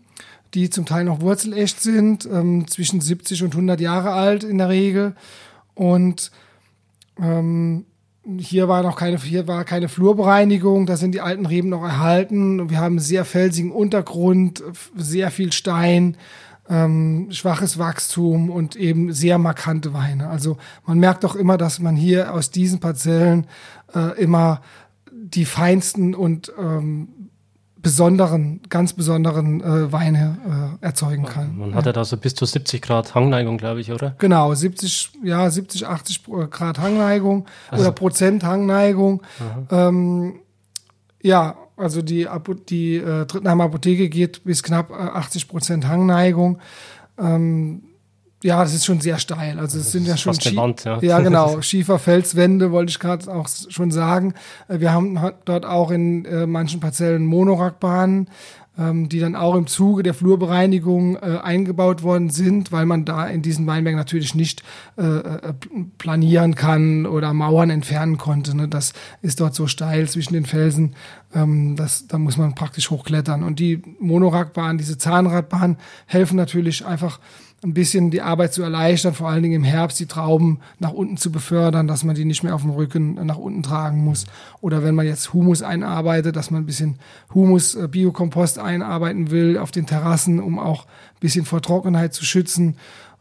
[0.52, 4.68] die zum Teil noch wurzelecht sind, ähm, zwischen 70 und 100 Jahre alt in der
[4.68, 5.14] Regel.
[5.80, 6.30] Und
[7.18, 7.86] ähm,
[8.36, 12.68] hier war noch keine, hier war keine Flurbereinigung, da sind die alten Reben noch erhalten.
[12.68, 14.62] Wir haben sehr felsigen Untergrund,
[14.94, 16.18] sehr viel Stein,
[16.68, 20.28] ähm, schwaches Wachstum und eben sehr markante Weine.
[20.28, 23.46] Also man merkt doch immer, dass man hier aus diesen Parzellen
[23.94, 24.60] äh, immer
[25.10, 27.08] die feinsten und ähm,
[27.82, 31.56] besonderen, ganz besonderen äh, Weine äh, erzeugen kann.
[31.56, 34.14] Man hat ja da so bis zu 70 Grad Hangneigung, glaube ich, oder?
[34.18, 37.84] Genau, 70, ja, 70, 80 Grad Hangneigung also.
[37.84, 39.22] oder Prozent Hangneigung.
[39.70, 40.40] Ähm,
[41.22, 42.28] ja, also die,
[42.68, 46.58] die äh, Trittenheimer Apotheke geht bis knapp 80 äh, Prozent Hangneigung.
[47.18, 47.82] Ähm,
[48.42, 49.58] ja, das ist schon sehr steil.
[49.58, 50.98] Also es sind ja schon Wand, ja.
[51.00, 54.34] ja genau Schieferfelswände wollte ich gerade auch schon sagen.
[54.68, 58.28] Äh, wir haben dort auch in äh, manchen Parzellen Monorackbahnen,
[58.78, 63.26] ähm, die dann auch im Zuge der Flurbereinigung äh, eingebaut worden sind, weil man da
[63.26, 64.62] in diesen Weinbergen natürlich nicht
[64.96, 65.52] äh, äh,
[65.98, 68.56] planieren kann oder Mauern entfernen konnte.
[68.56, 68.68] Ne?
[68.68, 70.94] Das ist dort so steil zwischen den Felsen,
[71.34, 73.42] ähm, das, da muss man praktisch hochklettern.
[73.42, 75.76] Und die Monorackbahnen, diese Zahnradbahnen
[76.06, 77.20] helfen natürlich einfach
[77.62, 81.18] ein bisschen die Arbeit zu erleichtern, vor allen Dingen im Herbst die Trauben nach unten
[81.18, 84.26] zu befördern, dass man die nicht mehr auf dem Rücken nach unten tragen muss.
[84.62, 86.98] Oder wenn man jetzt Humus einarbeitet, dass man ein bisschen
[87.34, 92.24] Humus, äh, Biokompost einarbeiten will auf den Terrassen, um auch ein bisschen vor Trockenheit zu
[92.24, 92.76] schützen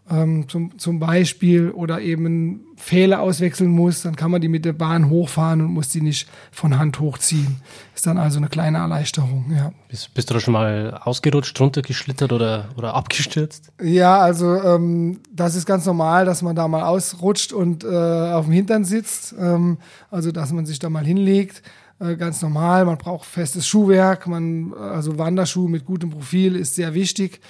[0.10, 4.74] ähm, zum, zum Beispiel oder eben Fehler auswechseln muss, dann kann man die mit der
[4.74, 7.58] Bahn hochfahren und muss die nicht von Hand hochziehen.
[7.94, 9.74] Ist dann also eine kleine Erleichterung, ja.
[9.90, 13.74] Bist, bist du da schon mal ausgerutscht, runtergeschlittert oder, oder abgestürzt?
[13.82, 18.46] Ja, also ähm, das ist ganz normal, dass man da mal ausrutscht und äh, auf
[18.46, 19.36] dem Hintern sitzt.
[19.38, 19.78] Ähm,
[20.10, 21.62] also dass man sich da mal hinlegt
[22.00, 22.86] äh, ganz normal.
[22.86, 27.42] Man braucht festes Schuhwerk, man, also Wanderschuh mit gutem Profil ist sehr wichtig.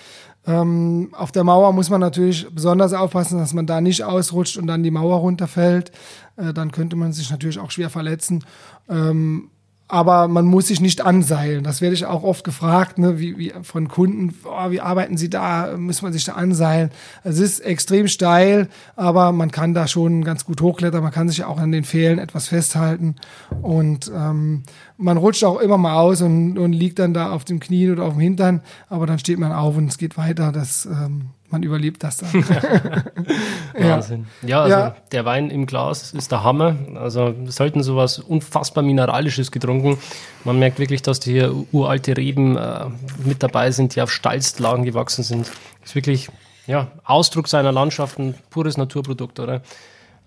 [0.49, 4.65] Ähm, auf der Mauer muss man natürlich besonders aufpassen, dass man da nicht ausrutscht und
[4.65, 5.91] dann die Mauer runterfällt.
[6.37, 8.43] Äh, dann könnte man sich natürlich auch schwer verletzen.
[8.89, 9.51] Ähm,
[9.91, 11.63] aber man muss sich nicht anseilen.
[11.63, 15.31] Das werde ich auch oft gefragt, ne, wie, wie von Kunden, oh, wie arbeiten Sie
[15.31, 16.91] da, muss man sich da anseilen.
[17.23, 21.43] Es ist extrem steil, aber man kann da schon ganz gut hochklettern, man kann sich
[21.43, 23.15] auch an den Pfählen etwas festhalten
[23.63, 24.61] und ähm,
[24.97, 28.03] man rutscht auch immer mal aus und, und liegt dann da auf dem Knien oder
[28.03, 30.51] auf dem Hintern, aber dann steht man auf und es geht weiter.
[30.51, 32.31] Das ähm, man überlebt das dann.
[33.77, 34.27] Wahnsinn.
[34.41, 34.95] Ja, also ja.
[35.11, 36.75] der Wein im Glas ist der Hammer.
[36.95, 39.97] Also wir sollten sowas unfassbar Mineralisches getrunken.
[40.43, 42.85] Man merkt wirklich, dass hier uralte Reben äh,
[43.25, 45.51] mit dabei sind, die auf Steilstlagen gewachsen sind.
[45.83, 46.29] Ist wirklich
[46.67, 49.61] ja, Ausdruck seiner Landschaft, ein pures Naturprodukt, oder?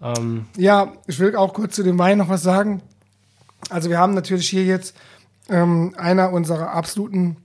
[0.02, 0.46] Ähm.
[0.56, 2.82] Ja, ich will auch kurz zu dem Wein noch was sagen.
[3.70, 4.96] Also wir haben natürlich hier jetzt
[5.48, 7.36] ähm, einer unserer absoluten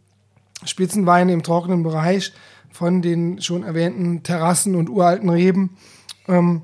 [0.66, 2.34] Spitzenweine im trockenen Bereich
[2.78, 5.78] von den schon erwähnten Terrassen und uralten Reben.
[6.28, 6.62] Ähm,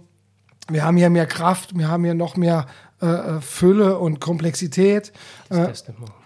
[0.70, 2.68] wir haben hier mehr Kraft, wir haben hier noch mehr
[3.02, 5.12] äh, äh Fülle und Komplexität.
[5.50, 5.70] Äh,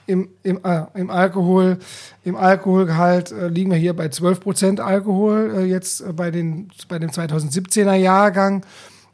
[0.06, 1.80] im, im, äh, Im Alkohol,
[2.26, 7.00] im Alkoholgehalt äh, liegen wir hier bei 12 Prozent Alkohol, äh, jetzt bei, den, bei
[7.00, 8.66] dem 2017er Jahrgang.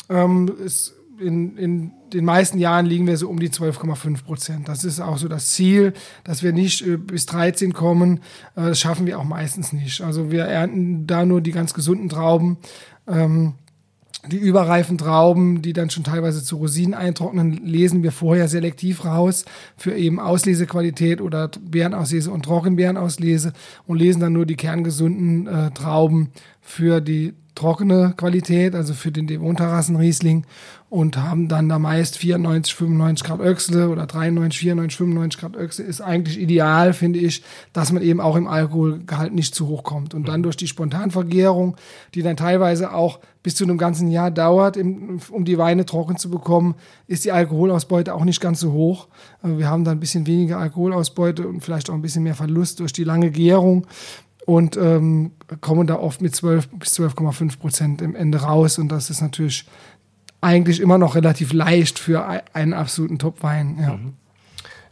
[0.09, 4.67] Ähm, ist in, in den meisten Jahren liegen wir so um die 12,5 Prozent.
[4.67, 8.19] Das ist auch so das Ziel, dass wir nicht äh, bis 13 kommen.
[8.55, 10.01] Äh, das schaffen wir auch meistens nicht.
[10.01, 12.57] Also wir ernten da nur die ganz gesunden Trauben.
[13.07, 13.55] Ähm,
[14.25, 19.43] die überreifen Trauben, die dann schon teilweise zu Rosinen eintrocknen, lesen wir vorher selektiv raus
[19.75, 23.51] für eben Auslesequalität oder Beerenauslese und Trockenbeerenauslese
[23.85, 29.27] und lesen dann nur die kerngesunden äh, Trauben für die trockene Qualität, also für den
[29.27, 30.45] Devon-Terrassen Riesling
[30.93, 35.85] und haben dann da meist 94, 95 Grad Öchsle oder 93, 94, 95 Grad Öchsle
[35.85, 37.41] ist eigentlich ideal, finde ich,
[37.73, 40.13] dass man eben auch im Alkoholgehalt nicht zu hoch kommt.
[40.13, 40.43] Und dann mhm.
[40.43, 41.77] durch die Spontanvergärung,
[42.13, 46.29] die dann teilweise auch bis zu einem ganzen Jahr dauert, um die Weine trocken zu
[46.29, 46.75] bekommen,
[47.07, 49.07] ist die Alkoholausbeute auch nicht ganz so hoch.
[49.41, 52.81] Also wir haben dann ein bisschen weniger Alkoholausbeute und vielleicht auch ein bisschen mehr Verlust
[52.81, 53.87] durch die lange Gärung
[54.45, 58.77] und ähm, kommen da oft mit 12 bis 12,5 Prozent im Ende raus.
[58.77, 59.65] Und das ist natürlich
[60.43, 63.77] eigentlich immer noch relativ leicht für einen absoluten Top-Wein.
[63.81, 63.93] Ja.
[63.93, 64.13] Mhm.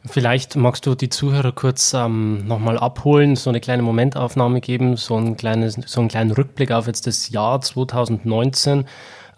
[0.04, 5.16] Vielleicht magst du die Zuhörer kurz ähm, nochmal abholen, so eine kleine Momentaufnahme geben, so,
[5.16, 8.86] ein kleines, so einen kleinen Rückblick auf jetzt das Jahr 2019.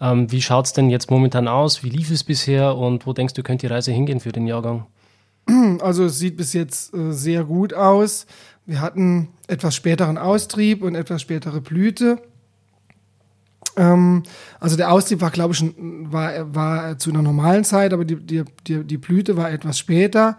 [0.00, 1.82] Ähm, wie schaut es denn jetzt momentan aus?
[1.82, 4.86] Wie lief es bisher und wo denkst du, könnte die Reise hingehen für den Jahrgang?
[5.80, 8.26] Also es sieht bis jetzt äh, sehr gut aus.
[8.64, 12.22] Wir hatten etwas späteren Austrieb und etwas spätere Blüte.
[13.76, 14.22] Ähm,
[14.60, 18.44] also der Austrieb war, glaube ich, war, war zu einer normalen Zeit, aber die, die,
[18.66, 20.36] die, die Blüte war etwas später.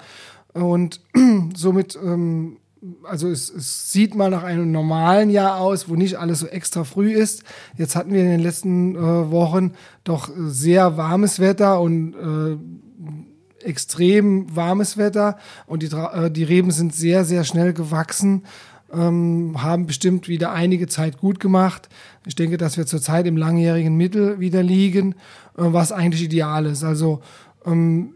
[0.54, 1.02] Und
[1.56, 2.58] somit, ähm,
[3.04, 6.84] also es, es sieht mal nach einem normalen Jahr aus, wo nicht alles so extra
[6.84, 7.44] früh ist.
[7.78, 12.58] Jetzt hatten wir in den letzten äh, Wochen doch sehr warmes Wetter und äh,
[13.66, 18.44] extrem warmes Wetter und die, äh, die Reben sind sehr, sehr schnell gewachsen
[18.96, 21.90] ähm, haben bestimmt wieder einige Zeit gut gemacht.
[22.26, 25.16] Ich denke, dass wir zurzeit im langjährigen Mittel wieder liegen, äh,
[25.58, 26.84] was eigentlich ideal ist.
[26.84, 27.22] Also
[27.66, 28.14] ähm,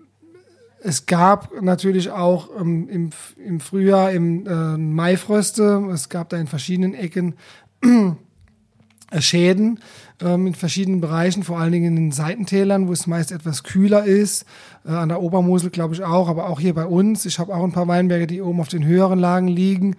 [0.81, 3.09] es gab natürlich auch ähm, im,
[3.43, 7.35] im Frühjahr im äh, Maifröste, es gab da in verschiedenen Ecken
[7.81, 9.79] äh, Schäden
[10.21, 14.05] ähm, in verschiedenen Bereichen, vor allen Dingen in den Seitentälern, wo es meist etwas kühler
[14.05, 14.45] ist.
[14.85, 17.25] Äh, an der Obermosel glaube ich auch, aber auch hier bei uns.
[17.25, 19.95] Ich habe auch ein paar Weinberge, die oben auf den höheren Lagen liegen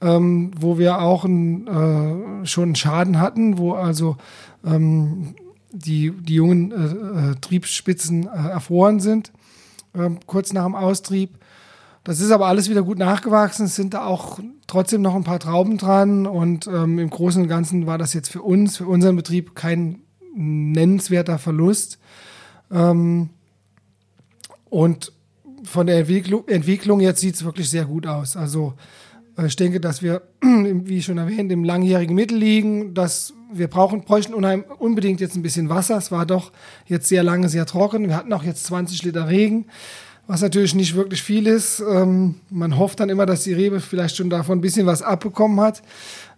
[0.00, 4.16] ähm, wo wir auch ein, äh, schon einen Schaden hatten, wo also
[4.64, 5.34] ähm,
[5.72, 9.32] die, die jungen äh, äh, Triebspitzen äh, erfroren sind,
[9.94, 11.38] ähm, kurz nach dem Austrieb.
[12.02, 13.66] Das ist aber alles wieder gut nachgewachsen.
[13.66, 17.48] Es sind da auch trotzdem noch ein paar Trauben dran und ähm, im Großen und
[17.48, 20.00] Ganzen war das jetzt für uns, für unseren Betrieb kein
[20.34, 21.98] nennenswerter Verlust.
[22.70, 23.30] Ähm,
[24.70, 25.12] und
[25.64, 28.36] von der Entwicklung, Entwicklung jetzt sieht es wirklich sehr gut aus.
[28.36, 28.74] Also
[29.46, 34.34] ich denke, dass wir, wie schon erwähnt, im langjährigen Mittel liegen, dass wir brauchen, bräuchten
[34.34, 35.96] unbedingt jetzt ein bisschen Wasser.
[35.96, 36.52] Es war doch
[36.86, 38.08] jetzt sehr lange sehr trocken.
[38.08, 39.66] Wir hatten auch jetzt 20 Liter Regen,
[40.26, 41.80] was natürlich nicht wirklich viel ist.
[41.80, 45.60] Ähm, man hofft dann immer, dass die Rebe vielleicht schon davon ein bisschen was abbekommen
[45.60, 45.82] hat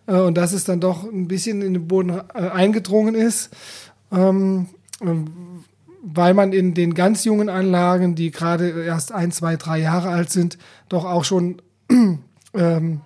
[0.06, 3.50] äh, und dass es dann doch ein bisschen in den Boden äh, eingedrungen ist.
[4.10, 4.68] Ähm,
[6.02, 10.30] weil man in den ganz jungen Anlagen, die gerade erst ein, zwei, drei Jahre alt
[10.30, 11.62] sind, doch auch schon
[12.54, 13.00] ähm,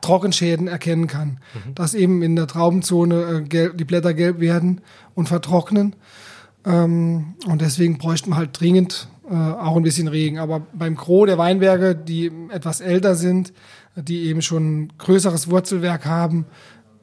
[0.00, 1.38] Trockenschäden erkennen kann.
[1.54, 1.74] Mhm.
[1.74, 4.80] Dass eben in der Traubenzone äh, gelb, die Blätter gelb werden
[5.14, 5.96] und vertrocknen.
[6.64, 10.38] Ähm, und deswegen bräuchten wir halt dringend äh, auch ein bisschen Regen.
[10.38, 13.52] Aber beim Gros der Weinberge, die etwas älter sind,
[13.96, 16.46] die eben schon ein größeres Wurzelwerk haben,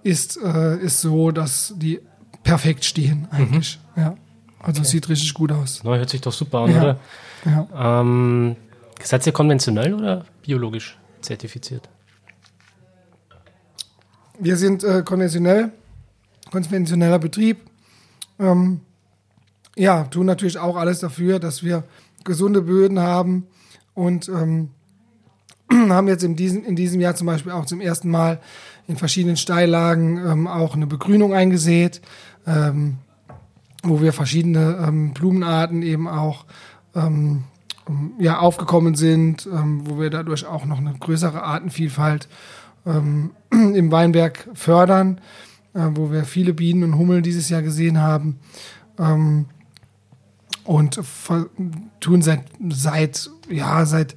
[0.03, 1.99] ist, äh, ist so, dass die
[2.43, 3.79] perfekt stehen eigentlich.
[3.95, 4.01] Mhm.
[4.01, 4.15] Ja.
[4.59, 4.89] Also okay.
[4.89, 5.81] sieht richtig gut aus.
[5.83, 6.81] Na, hört sich doch super an, ja.
[6.81, 6.99] oder?
[7.45, 8.01] Ja.
[8.01, 8.55] Ähm,
[9.01, 10.97] seid ihr konventionell oder biologisch?
[11.25, 11.89] Zertifiziert?
[14.39, 15.71] Wir sind äh, konventionell,
[16.51, 17.57] konventioneller Betrieb.
[18.39, 18.81] Ähm,
[19.75, 21.83] ja, tun natürlich auch alles dafür, dass wir
[22.23, 23.47] gesunde Böden haben
[23.93, 24.69] und ähm,
[25.71, 28.41] haben jetzt in diesem, in diesem Jahr zum Beispiel auch zum ersten Mal
[28.87, 32.01] in verschiedenen Steillagen ähm, auch eine Begrünung eingesät,
[32.45, 32.97] ähm,
[33.83, 36.45] wo wir verschiedene ähm, Blumenarten eben auch
[36.93, 37.43] ähm,
[38.19, 42.27] ja, aufgekommen sind, ähm, wo wir dadurch auch noch eine größere Artenvielfalt
[42.85, 45.21] ähm, im Weinberg fördern,
[45.73, 48.39] äh, wo wir viele Bienen und Hummeln dieses Jahr gesehen haben.
[48.97, 49.45] Ähm,
[50.63, 50.99] und
[51.99, 54.15] tun seit, seit, ja, seit,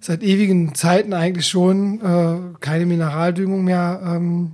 [0.00, 4.52] seit ewigen Zeiten eigentlich schon äh, keine Mineraldüngung mehr ähm,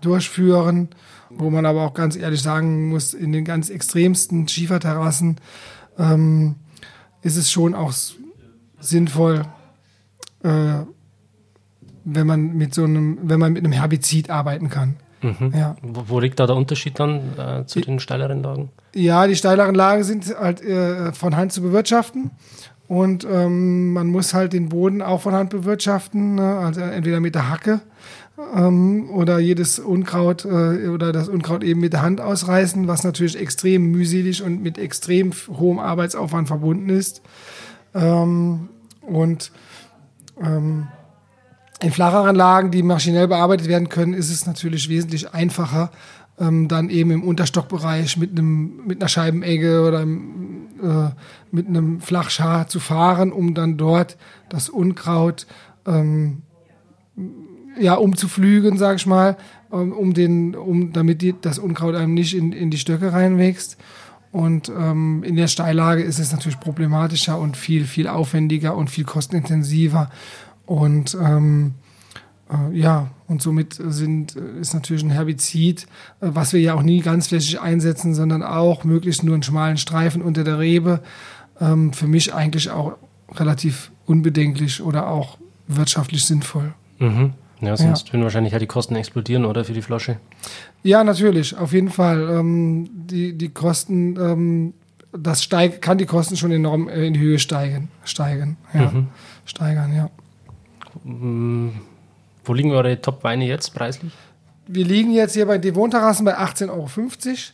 [0.00, 0.90] durchführen,
[1.28, 5.38] wo man aber auch ganz ehrlich sagen muss, in den ganz extremsten Schieferterrassen
[5.98, 6.54] ähm,
[7.24, 7.92] ist es schon auch
[8.78, 9.42] sinnvoll,
[10.44, 10.84] äh,
[12.04, 14.96] wenn man mit so einem, wenn man mit einem Herbizid arbeiten kann.
[15.22, 15.52] Mhm.
[15.56, 15.74] Ja.
[15.82, 18.68] Wo, liegt da der Unterschied dann äh, zu den steileren Lagen?
[18.94, 22.30] Ja, die steileren Lagen sind halt äh, von Hand zu bewirtschaften.
[22.86, 26.58] Und ähm, man muss halt den Boden auch von Hand bewirtschaften, ne?
[26.58, 27.80] also entweder mit der Hacke
[28.54, 33.38] ähm, oder jedes Unkraut äh, oder das Unkraut eben mit der Hand ausreißen, was natürlich
[33.38, 37.22] extrem mühselig und mit extrem hohem Arbeitsaufwand verbunden ist.
[37.94, 38.68] Ähm,
[39.02, 39.52] und
[40.42, 40.88] ähm,
[41.80, 45.90] in flacheren Lagen, die maschinell bearbeitet werden können, ist es natürlich wesentlich einfacher,
[46.40, 51.10] ähm, dann eben im Unterstockbereich mit einem mit einer Scheibenegge oder äh,
[51.52, 54.16] mit einem Flachschar zu fahren, um dann dort
[54.48, 55.46] das Unkraut
[55.86, 56.42] ähm,
[57.78, 59.36] ja, umzuflügen, sag ich mal,
[59.72, 63.76] ähm, um den, um, damit die, das Unkraut einem nicht in, in die Stöcke reinwächst.
[64.32, 69.04] Und ähm, in der Steillage ist es natürlich problematischer und viel, viel aufwendiger und viel
[69.04, 70.10] kostenintensiver.
[70.66, 71.74] Und ähm,
[72.50, 75.86] äh, ja, und somit sind, ist natürlich ein Herbizid,
[76.20, 80.20] äh, was wir ja auch nie ganzflächig einsetzen, sondern auch möglichst nur einen schmalen Streifen
[80.20, 81.00] unter der Rebe.
[81.60, 82.96] Ähm, für mich eigentlich auch
[83.32, 86.74] relativ unbedenklich oder auch wirtschaftlich sinnvoll.
[86.98, 87.34] Mhm.
[87.66, 88.12] Ja, sonst ja.
[88.12, 90.16] würden wahrscheinlich halt die Kosten explodieren, oder, für die Flasche?
[90.82, 92.28] Ja, natürlich, auf jeden Fall.
[92.30, 94.74] Ähm, die, die Kosten, ähm,
[95.12, 98.90] das steig, kann die Kosten schon enorm äh, in die Höhe steigen, steigen, ja.
[98.90, 99.08] Mhm.
[99.46, 100.10] steigern, ja.
[102.44, 104.12] Wo liegen eure Top-Weine jetzt preislich?
[104.66, 106.88] wir liegen jetzt hier bei Devon-Terrassen bei 18,50 Euro.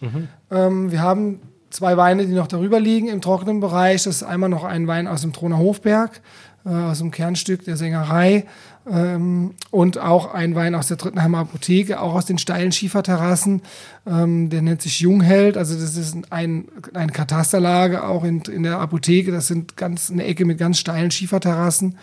[0.00, 0.28] Mhm.
[0.50, 4.04] Ähm, wir haben zwei Weine, die noch darüber liegen im trockenen Bereich.
[4.04, 6.20] Das ist einmal noch ein Wein aus dem Troner Hofberg,
[6.64, 8.46] äh, aus dem Kernstück der Sängerei.
[8.88, 13.62] Ähm, und auch ein Wein aus der Drittenheimer Apotheke, auch aus den steilen Schieferterrassen.
[14.06, 15.56] Ähm, der nennt sich Jungheld.
[15.56, 19.32] Also das ist ein, eine Katasterlage auch in, in der Apotheke.
[19.32, 21.98] Das sind ganz eine Ecke mit ganz steilen Schieferterrassen.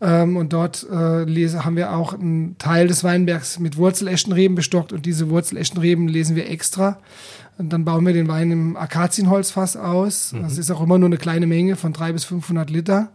[0.00, 4.92] Ähm, und dort äh, lese, haben wir auch einen Teil des Weinbergs mit Wurzeleschenreben bestockt.
[4.92, 6.98] Und diese Wurzeleschenreben lesen wir extra.
[7.58, 10.32] Und dann bauen wir den Wein im Akazienholzfass aus.
[10.32, 10.42] Mhm.
[10.42, 13.10] Das ist auch immer nur eine kleine Menge von 300 bis 500 Liter.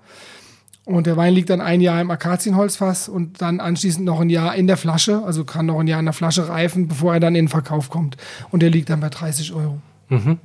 [0.90, 4.56] Und der Wein liegt dann ein Jahr im Akazienholzfass und dann anschließend noch ein Jahr
[4.56, 5.22] in der Flasche.
[5.24, 7.92] Also kann noch ein Jahr in der Flasche reifen, bevor er dann in den Verkauf
[7.92, 8.18] kommt.
[8.50, 9.78] Und der liegt dann bei 30 Euro.
[10.08, 10.40] Mhm.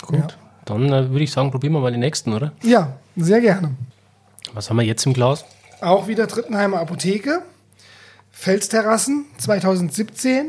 [0.00, 0.18] Gut.
[0.18, 0.26] Ja.
[0.64, 2.52] Dann äh, würde ich sagen, probieren wir mal den nächsten, oder?
[2.62, 3.72] Ja, sehr gerne.
[4.54, 5.44] Was haben wir jetzt im Glas?
[5.82, 7.42] Auch wieder Drittenheimer Apotheke.
[8.30, 10.46] Felsterrassen 2017.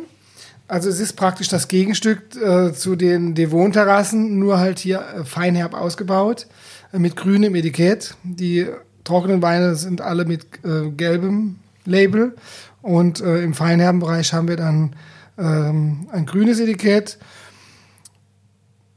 [0.69, 5.74] Also es ist praktisch das Gegenstück äh, zu den Devon-Terrassen, nur halt hier äh, feinherb
[5.74, 6.48] ausgebaut,
[6.93, 8.15] äh, mit grünem Etikett.
[8.24, 8.67] Die
[9.05, 12.35] trockenen Weine sind alle mit äh, gelbem Label.
[12.81, 14.95] Und äh, im feinherben Bereich haben wir dann
[15.37, 17.17] ähm, ein grünes Etikett.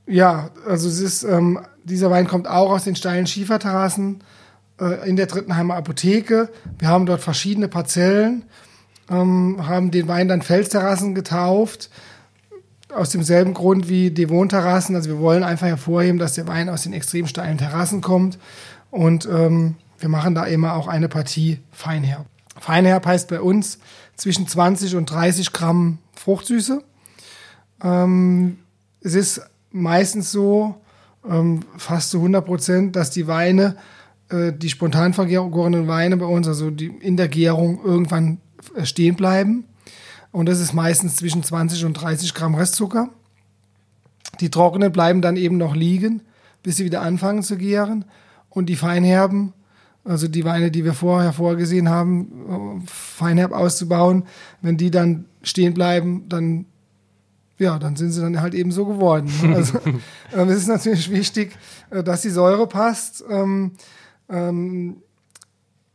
[0.07, 4.23] Ja, also es ist, ähm, dieser Wein kommt auch aus den steilen Schieferterrassen
[4.81, 6.49] äh, in der Drittenheimer Apotheke.
[6.79, 8.45] Wir haben dort verschiedene Parzellen,
[9.11, 11.91] ähm, haben den Wein dann Felsterrassen getauft.
[12.95, 14.97] Aus demselben Grund wie Devon-Terrassen.
[14.97, 18.39] Also wir wollen einfach hervorheben, dass der Wein aus den extrem steilen Terrassen kommt.
[18.91, 22.27] Und ähm, wir machen da immer auch eine Partie Feinherb.
[22.61, 23.79] Feinherb heißt bei uns
[24.17, 26.83] zwischen 20 und 30 Gramm Fruchtsüße.
[27.83, 28.59] Ähm,
[29.01, 30.81] es ist meistens so,
[31.29, 33.77] ähm, fast zu 100 Prozent, dass die Weine,
[34.31, 38.41] äh, die spontan vergorenen Weine bei uns, also die in der Gärung irgendwann
[38.75, 39.65] äh, stehen bleiben.
[40.31, 43.11] Und das ist meistens zwischen 20 und 30 Gramm Restzucker.
[44.41, 46.23] Die trockenen bleiben dann eben noch liegen,
[46.63, 48.05] bis sie wieder anfangen zu gären.
[48.51, 49.53] Und die Feinherben,
[50.09, 54.25] also die Weine, die wir vorher vorgesehen haben, äh, feinherb auszubauen,
[54.63, 56.67] wenn die dann stehen bleiben, dann
[57.59, 59.31] ja, dann sind sie dann halt eben so geworden.
[59.55, 59.79] Also
[60.33, 61.57] ähm, es ist natürlich wichtig,
[61.91, 63.25] äh, dass die Säure passt.
[63.29, 63.73] Ähm,
[64.31, 65.03] ähm,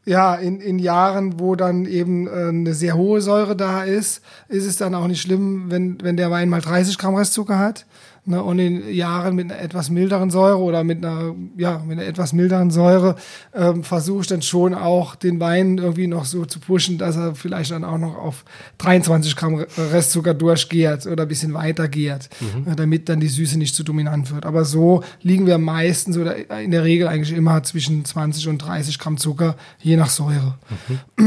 [0.06, 4.65] ja, in, in Jahren, wo dann eben äh, eine sehr hohe Säure da ist, ist
[4.65, 7.86] es dann auch nicht schlimm, wenn, wenn der Wein mal 30 Gramm Restzucker hat.
[8.26, 12.08] Ne, und in Jahren mit einer etwas milderen Säure oder mit einer, ja, mit einer
[12.08, 13.18] etwas milderen Säure
[13.54, 17.36] ähm, versuche ich dann schon auch den Wein irgendwie noch so zu pushen, dass er
[17.36, 18.46] vielleicht dann auch noch auf
[18.78, 22.30] 23 Gramm Restzucker durchgärt oder ein bisschen weiter gärt,
[22.66, 24.46] äh, damit dann die Süße nicht zu dominant wird.
[24.46, 29.00] Aber so liegen wir meistens oder in der Regel eigentlich immer zwischen 20 und 30
[29.00, 30.58] Gramm Zucker, je nach Säure.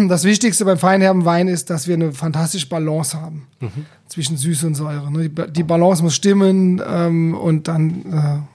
[0.09, 3.47] Das Wichtigste beim feinherben Wein ist, dass wir eine fantastische Balance haben
[4.09, 5.11] zwischen Süße und Säure.
[5.11, 5.29] ne?
[5.29, 8.47] Die Die Balance muss stimmen ähm, und dann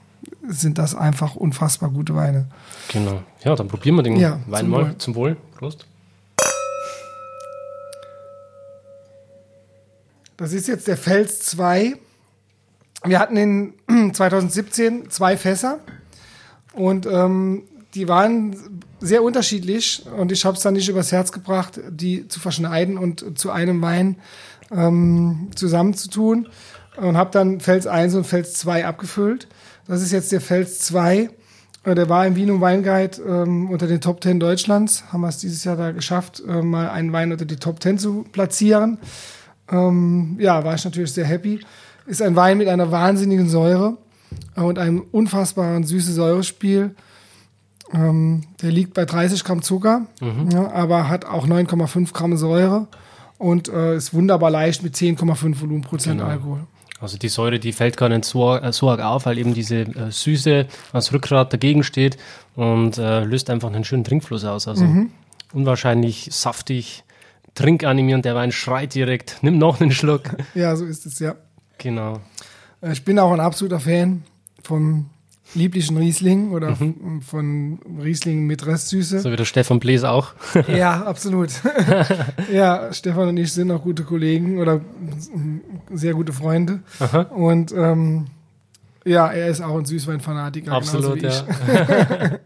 [0.48, 2.46] äh, sind das einfach unfassbar gute Weine.
[2.92, 3.22] Genau.
[3.44, 4.84] Ja, dann probieren wir den Ja, Wein zum mal.
[4.86, 4.98] Wohl.
[4.98, 5.36] Zum Wohl.
[5.56, 5.86] Prost.
[10.36, 11.94] Das ist jetzt der Fels 2.
[13.04, 13.74] Wir hatten in
[14.14, 15.80] 2017 zwei Fässer
[16.72, 18.56] und ähm, die waren
[19.00, 23.38] sehr unterschiedlich und ich habe es dann nicht übers Herz gebracht, die zu verschneiden und
[23.38, 24.16] zu einem Wein
[24.74, 26.48] ähm, zusammenzutun
[26.96, 29.48] und habe dann Fels 1 und Fels 2 abgefüllt.
[29.86, 31.30] Das ist jetzt der Fels 2.
[31.84, 35.04] Äh, Der war im Vino Weinguide ähm, unter den Top 10 Deutschlands.
[35.12, 37.98] Haben wir es dieses Jahr da geschafft, äh, mal einen Wein unter die Top 10
[37.98, 38.98] zu platzieren.
[39.70, 41.60] Ähm, ja, war ich natürlich sehr happy.
[42.06, 43.96] Ist ein Wein mit einer wahnsinnigen Säure
[44.56, 46.94] und einem unfassbaren süße Säurespiel.
[47.92, 50.06] Ähm, der liegt bei 30 Gramm Zucker,
[50.52, 52.88] ja, aber hat auch 9,5 Gramm Säure
[53.42, 56.30] und äh, ist wunderbar leicht mit 10,5 Volumenprozent Genau.
[56.30, 56.60] Alkohol.
[57.00, 59.80] Also die Säure, die fällt gar nicht so, äh, so arg auf, weil eben diese
[59.80, 62.16] äh, Süße als Rückgrat dagegen steht
[62.54, 64.68] und äh, löst einfach einen schönen Trinkfluss aus.
[64.68, 65.10] Also Mhm.
[65.52, 67.02] unwahrscheinlich saftig,
[67.54, 70.30] trinkanimierend, der Wein schreit direkt, nimm noch einen Schluck.
[70.54, 71.34] Ja, so ist es, ja.
[71.78, 72.20] genau.
[72.80, 74.22] Äh, Ich bin auch ein absoluter Fan
[74.62, 75.10] vom
[75.54, 76.82] lieblichen Riesling oder f-
[77.28, 79.20] von Riesling mit Restsüße.
[79.20, 80.32] So wie der Stefan Bläs auch.
[80.68, 81.50] Ja, absolut.
[82.52, 84.80] ja, Stefan und ich sind auch gute Kollegen oder
[85.92, 86.80] sehr gute Freunde.
[87.30, 88.26] Und ähm,
[89.04, 90.72] ja, er ist auch ein Süßweinfanatiker.
[90.72, 92.38] Absolut, genauso wie ja.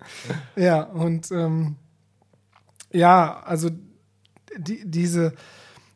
[0.57, 1.77] Ja, und ähm,
[2.93, 3.71] ja, also
[4.57, 5.35] die, diese,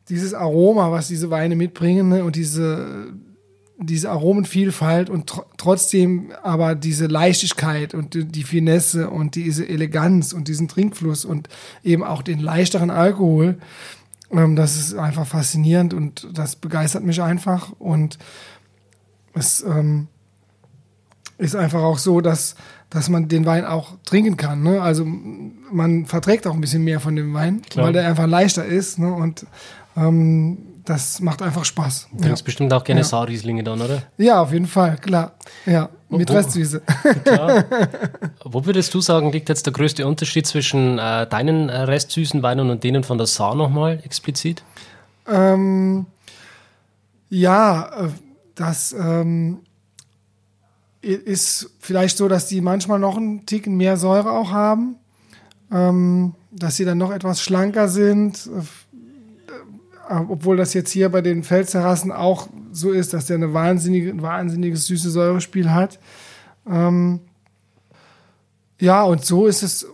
[0.08, 3.06] dieses Aroma, was diese Weine mitbringen ne, und diese,
[3.80, 10.32] diese Aromenvielfalt und tr trotzdem aber diese Leichtigkeit und die, die Finesse und diese Eleganz
[10.32, 11.48] und diesen Trinkfluss und
[11.82, 13.58] eben auch den leichteren Alkohol,
[14.32, 17.72] Ähm, das ist einfach faszinierend und das begeistert mich einfach.
[17.78, 18.18] Und
[19.34, 20.08] es ähm,
[21.38, 22.54] ist einfach auch so, dass,
[22.90, 24.62] dass man den Wein auch trinken kann.
[24.62, 24.80] Ne?
[24.80, 27.86] Also man verträgt auch ein bisschen mehr von dem Wein, Klar.
[27.86, 28.98] weil der einfach leichter ist.
[28.98, 29.12] Ne?
[29.12, 29.46] Und
[29.96, 30.58] ähm,
[30.90, 32.08] das macht einfach Spaß.
[32.12, 32.44] Du trinkst Ja.
[32.44, 33.04] bestimmt auch gerne Ja.
[33.06, 34.02] Saarrieslinge dann, oder?
[34.18, 35.32] ja, auf jeden Fall, klar.
[35.66, 36.82] Ja, mit Wo- Restsüße.
[37.24, 37.64] Klar.
[38.44, 42.70] Wo würdest du sagen, liegt jetzt der größte Unterschied zwischen äh, deinen äh, restsüßen Weinen
[42.70, 44.64] und denen von der Saar nochmal explizit?
[45.28, 46.06] Ähm,
[47.28, 48.08] ja, äh,
[48.56, 49.60] das ähm,
[51.02, 54.96] ist vielleicht so, dass die manchmal noch einen Ticken mehr Säure auch haben,
[55.72, 58.89] ähm, dass sie dann noch etwas schlanker sind, äh,
[60.10, 64.22] obwohl das jetzt hier bei den Felsterrassen auch so ist, dass der eine wahnsinnige, ein
[64.22, 65.98] wahnsinniges süße Säurespiel hat.
[66.68, 67.20] Ähm,
[68.80, 69.86] ja, und so ist es,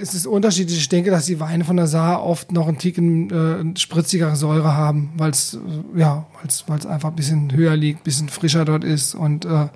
[0.00, 0.78] ist es unterschiedlich.
[0.78, 3.30] Ich denke, dass die Weine von der Saar oft noch einen Ticken
[3.74, 8.00] äh, spritzigere Säure haben, weil es äh, ja, weil's, weil's einfach ein bisschen höher liegt,
[8.00, 9.68] ein bisschen frischer dort ist und, äh,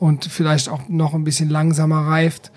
[0.00, 2.50] und vielleicht auch noch ein bisschen langsamer reift.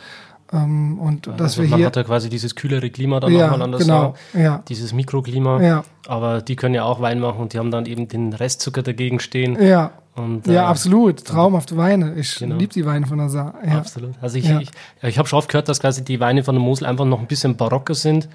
[0.53, 1.87] Ähm, und dass also wir man hier.
[1.87, 5.61] hat ja quasi dieses kühlere Klima dann ja, nochmal an der genau, ja, dieses Mikroklima.
[5.61, 8.83] ja, Aber die können ja auch Wein machen und die haben dann eben den Restzucker
[8.83, 9.59] dagegen stehen.
[9.61, 11.25] ja, Und, ja, äh, absolut.
[11.25, 12.13] Traumhafte Weine.
[12.15, 12.57] Ich Genau.
[12.57, 13.55] liebe die Weine von der Saar.
[13.65, 13.79] Ja.
[13.79, 14.13] Absolut.
[14.21, 14.59] Also ich, Ja.
[14.59, 14.69] ich,
[15.01, 17.19] ja, ich habe schon oft gehört, dass quasi die Weine von der Mosel einfach noch
[17.19, 18.29] ein bisschen barocker sind,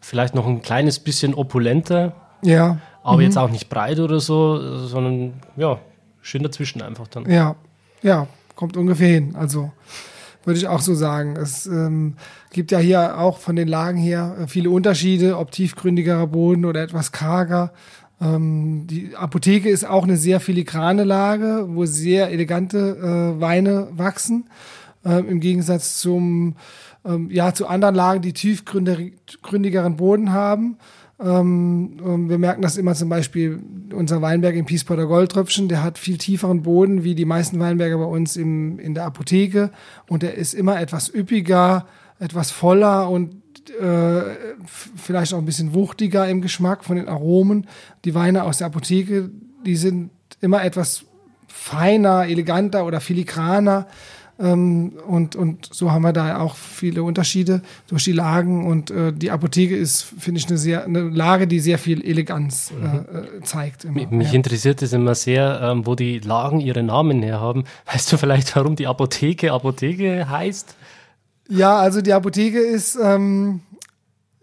[0.00, 2.12] vielleicht noch ein kleines bisschen opulenter,
[2.42, 3.22] ja, aber Mhm.
[3.22, 5.78] jetzt auch nicht breit oder so, sondern ja,
[6.20, 7.30] schön dazwischen einfach dann.
[7.30, 7.54] Ja,
[8.02, 9.34] ja, kommt ungefähr hin.
[9.38, 9.70] Also
[10.44, 11.36] würde ich auch so sagen.
[11.36, 12.14] Es ähm,
[12.50, 16.82] gibt ja hier auch von den Lagen her äh, viele Unterschiede, ob tiefgründigerer Boden oder
[16.82, 17.72] etwas karger.
[18.20, 22.78] Ähm, die Apotheke ist auch eine sehr filigrane Lage, wo sehr elegante
[23.36, 24.48] äh, Weine wachsen.
[25.04, 26.54] Ähm, Im Gegensatz zum,
[27.04, 30.76] ähm, ja, zu anderen Lagen, die tiefgründigeren Boden haben.
[31.22, 33.62] Ähm, wir merken das immer zum Beispiel,
[33.94, 38.04] unser Weinberg im Piespotter Goldtröpfchen, der hat viel tieferen Boden wie die meisten Weinberge bei
[38.04, 39.70] uns im, in der Apotheke
[40.08, 41.86] und der ist immer etwas üppiger,
[42.18, 43.34] etwas voller und
[43.80, 44.22] äh,
[44.96, 47.66] vielleicht auch ein bisschen wuchtiger im Geschmack von den Aromen.
[48.04, 49.30] Die Weine aus der Apotheke,
[49.64, 50.10] die sind
[50.40, 51.04] immer etwas
[51.46, 53.86] feiner, eleganter oder filigraner.
[54.42, 58.66] Ähm, und, und so haben wir da auch viele Unterschiede durch die Lagen.
[58.66, 62.72] Und äh, die Apotheke ist, finde ich, eine, sehr, eine Lage, die sehr viel Eleganz
[62.72, 63.84] äh, äh, zeigt.
[63.84, 63.94] Immer.
[63.94, 64.34] Mich, mich ja.
[64.34, 67.64] interessiert es immer sehr, ähm, wo die Lagen ihre Namen herhaben.
[67.92, 70.76] Weißt du vielleicht, warum die Apotheke Apotheke heißt?
[71.48, 73.60] ja, also die Apotheke ist, ähm,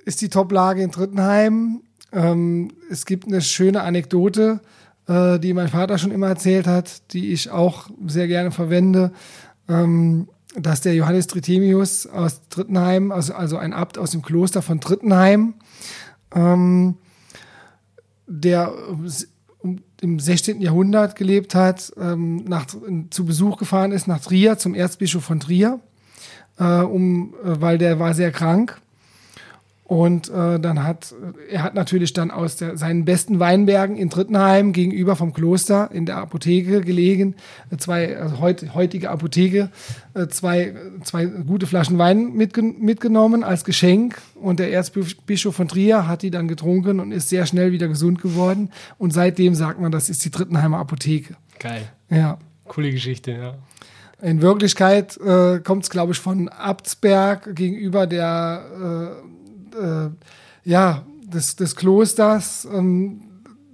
[0.05, 1.81] ist die Top-Lage in Trittenheim.
[2.11, 4.59] Ähm, es gibt eine schöne Anekdote,
[5.07, 9.11] äh, die mein Vater schon immer erzählt hat, die ich auch sehr gerne verwende.
[9.69, 14.81] Ähm, dass der Johannes Tritemius aus Trittenheim, also, also ein Abt aus dem Kloster von
[14.81, 15.53] Trittenheim,
[16.33, 16.97] ähm,
[18.27, 18.73] der
[20.01, 20.61] im 16.
[20.61, 22.65] Jahrhundert gelebt hat, ähm, nach,
[23.09, 25.79] zu Besuch gefahren ist nach Trier, zum Erzbischof von Trier,
[26.57, 28.79] äh, um, äh, weil der war sehr krank.
[29.89, 31.15] Und äh, dann hat
[31.49, 36.05] er hat natürlich dann aus der, seinen besten Weinbergen in Trittenheim gegenüber vom Kloster in
[36.05, 37.33] der Apotheke gelegen,
[37.71, 39.71] äh, zwei also heut, heutige Apotheke,
[40.13, 44.21] äh, zwei, zwei gute Flaschen Wein mitge mitgenommen als Geschenk.
[44.35, 48.21] Und der Erzbischof von Trier hat die dann getrunken und ist sehr schnell wieder gesund
[48.21, 48.69] geworden.
[48.99, 51.35] Und seitdem sagt man, das ist die Trittenheimer Apotheke.
[51.57, 51.89] Geil.
[52.11, 52.37] Ja.
[52.67, 53.55] Coole Geschichte, ja.
[54.21, 59.29] In Wirklichkeit äh, kommt es, glaube ich, von Abtsberg gegenüber der äh,
[59.75, 60.09] äh,
[60.63, 62.67] ja, des, des Klosters.
[62.71, 63.21] Ähm,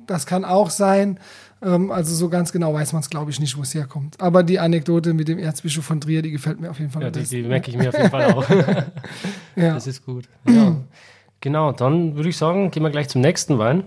[0.07, 1.19] das kann auch sein.
[1.61, 4.19] Ähm, also so ganz genau weiß man es, glaube ich, nicht, wo es herkommt.
[4.21, 7.03] Aber die Anekdote mit dem Erzbischof von Trier, die gefällt mir auf jeden Fall.
[7.03, 8.49] Ja, die, die merke ich mir auf jeden Fall auch.
[9.55, 9.73] ja.
[9.73, 10.25] Das ist gut.
[10.47, 10.75] Ja.
[11.41, 13.83] Genau, dann würde ich sagen, gehen wir gleich zum nächsten Wein.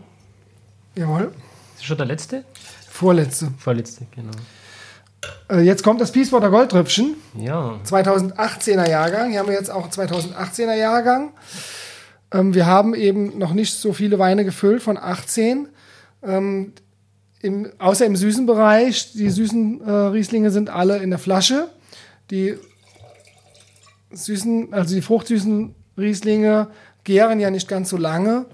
[0.94, 1.32] Jawohl.
[1.76, 2.44] Ist schon der letzte?
[2.88, 3.52] Vorletzte.
[3.58, 4.32] Vorletzte, genau.
[5.50, 7.14] Äh, jetzt kommt das Pieswater Goldtröpfchen.
[7.36, 9.30] Ja, 2018er Jahrgang.
[9.30, 11.30] Hier haben wir jetzt auch einen 2018er Jahrgang.
[12.32, 15.68] Ähm, wir haben eben noch nicht so viele Weine gefüllt von 18.
[16.22, 16.72] Ähm,
[17.40, 19.12] im, außer im süßen Bereich.
[19.12, 21.68] Die süßen äh, Rieslinge sind alle in der Flasche.
[22.30, 22.56] Die
[24.10, 26.68] süßen, also die fruchtsüßen Rieslinge
[27.04, 28.46] gären ja nicht ganz so lange,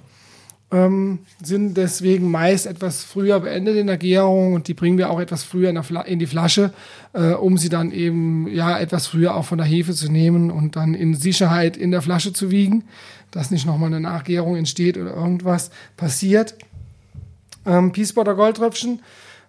[0.70, 5.20] ähm, sind deswegen meist etwas früher beendet in der Gärung und die bringen wir auch
[5.20, 6.72] etwas früher in, in die Flasche,
[7.12, 10.76] äh, um sie dann eben ja etwas früher auch von der Hefe zu nehmen und
[10.76, 12.84] dann in Sicherheit in der Flasche zu wiegen,
[13.34, 16.54] dass nicht nochmal eine Nachgärung entsteht oder irgendwas passiert.
[17.66, 19.02] Ähm, Peacewater Goldtröpfchen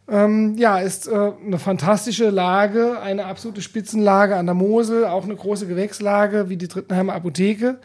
[0.09, 5.35] ähm, ja, ist äh, eine fantastische Lage, eine absolute Spitzenlage an der Mosel, auch eine
[5.35, 7.79] große Gewächslage wie die Drittenheimer Apotheke.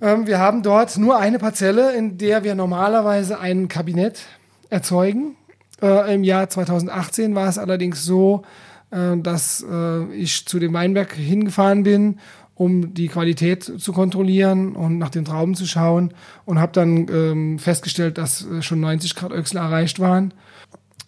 [0.00, 4.20] Ähm, wir haben dort nur eine Parzelle, in der wir normalerweise ein Kabinett
[4.68, 5.36] erzeugen.
[5.80, 8.42] Äh, Im Jahr 2018 war es allerdings so,
[8.90, 12.20] äh, dass äh, ich zu dem Weinberg hingefahren bin,
[12.62, 17.58] um die Qualität zu kontrollieren und nach den Trauben zu schauen und habe dann ähm,
[17.58, 20.32] festgestellt, dass äh, schon 90 Grad Öchsel erreicht waren.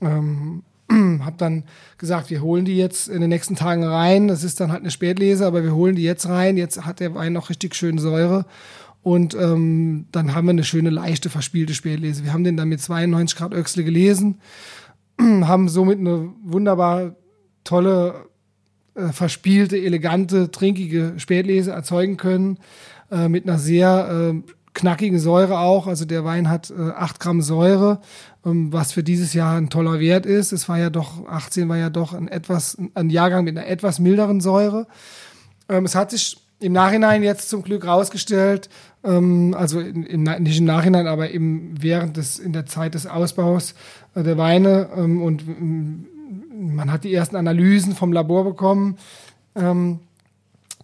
[0.00, 1.62] Ähm, habe dann
[1.96, 4.26] gesagt, wir holen die jetzt in den nächsten Tagen rein.
[4.26, 6.56] Das ist dann halt eine Spätlese, aber wir holen die jetzt rein.
[6.56, 8.46] Jetzt hat der Wein noch richtig schön Säure.
[9.04, 12.24] Und ähm, dann haben wir eine schöne, leichte, verspielte Spätlese.
[12.24, 14.40] Wir haben den dann mit 92 Grad Öchsle gelesen,
[15.20, 17.14] haben somit eine wunderbar
[17.62, 18.26] tolle,
[18.94, 22.58] äh, verspielte, elegante, trinkige Spätlese erzeugen können.
[23.10, 25.86] Äh, mit einer sehr äh, knackigen Säure auch.
[25.86, 28.00] Also der Wein hat äh, 8 Gramm Säure,
[28.44, 30.52] ähm, was für dieses Jahr ein toller Wert ist.
[30.52, 33.98] Es war ja doch, 18 war ja doch ein etwas, ein Jahrgang mit einer etwas
[33.98, 34.86] milderen Säure.
[35.68, 38.68] Ähm, es hat sich im Nachhinein jetzt zum Glück rausgestellt,
[39.04, 43.06] ähm, also in, in, nicht im Nachhinein, aber eben während des, in der Zeit des
[43.06, 43.74] Ausbaus
[44.14, 46.06] äh, der Weine ähm, und ähm,
[46.54, 48.96] man hat die ersten Analysen vom Labor bekommen.
[49.56, 50.00] Ähm,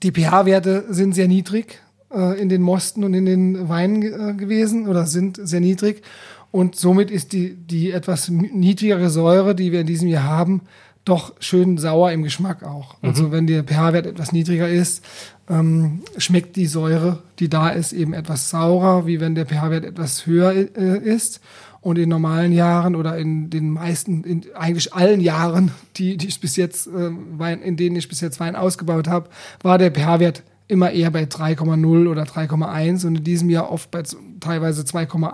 [0.02, 1.80] die pH-Werte sind sehr niedrig
[2.12, 6.02] äh, in den Mosten und in den Weinen äh, gewesen oder sind sehr niedrig.
[6.50, 10.62] Und somit ist die, die etwas niedrigere Säure, die wir in diesem Jahr haben,
[11.04, 13.00] doch schön sauer im Geschmack auch.
[13.02, 13.08] Mhm.
[13.08, 15.04] Also wenn der pH-Wert etwas niedriger ist,
[15.48, 20.26] ähm, schmeckt die Säure, die da ist, eben etwas saurer, wie wenn der pH-Wert etwas
[20.26, 21.40] höher äh, ist.
[21.82, 26.40] Und in normalen Jahren oder in den meisten, in eigentlich allen Jahren, die, die ich
[26.40, 29.30] bis jetzt, äh, Wein, in denen ich bis jetzt Wein ausgebaut habe,
[29.62, 34.02] war der pH-Wert immer eher bei 3,0 oder 3,1 und in diesem Jahr oft bei
[34.40, 35.32] teilweise 2,8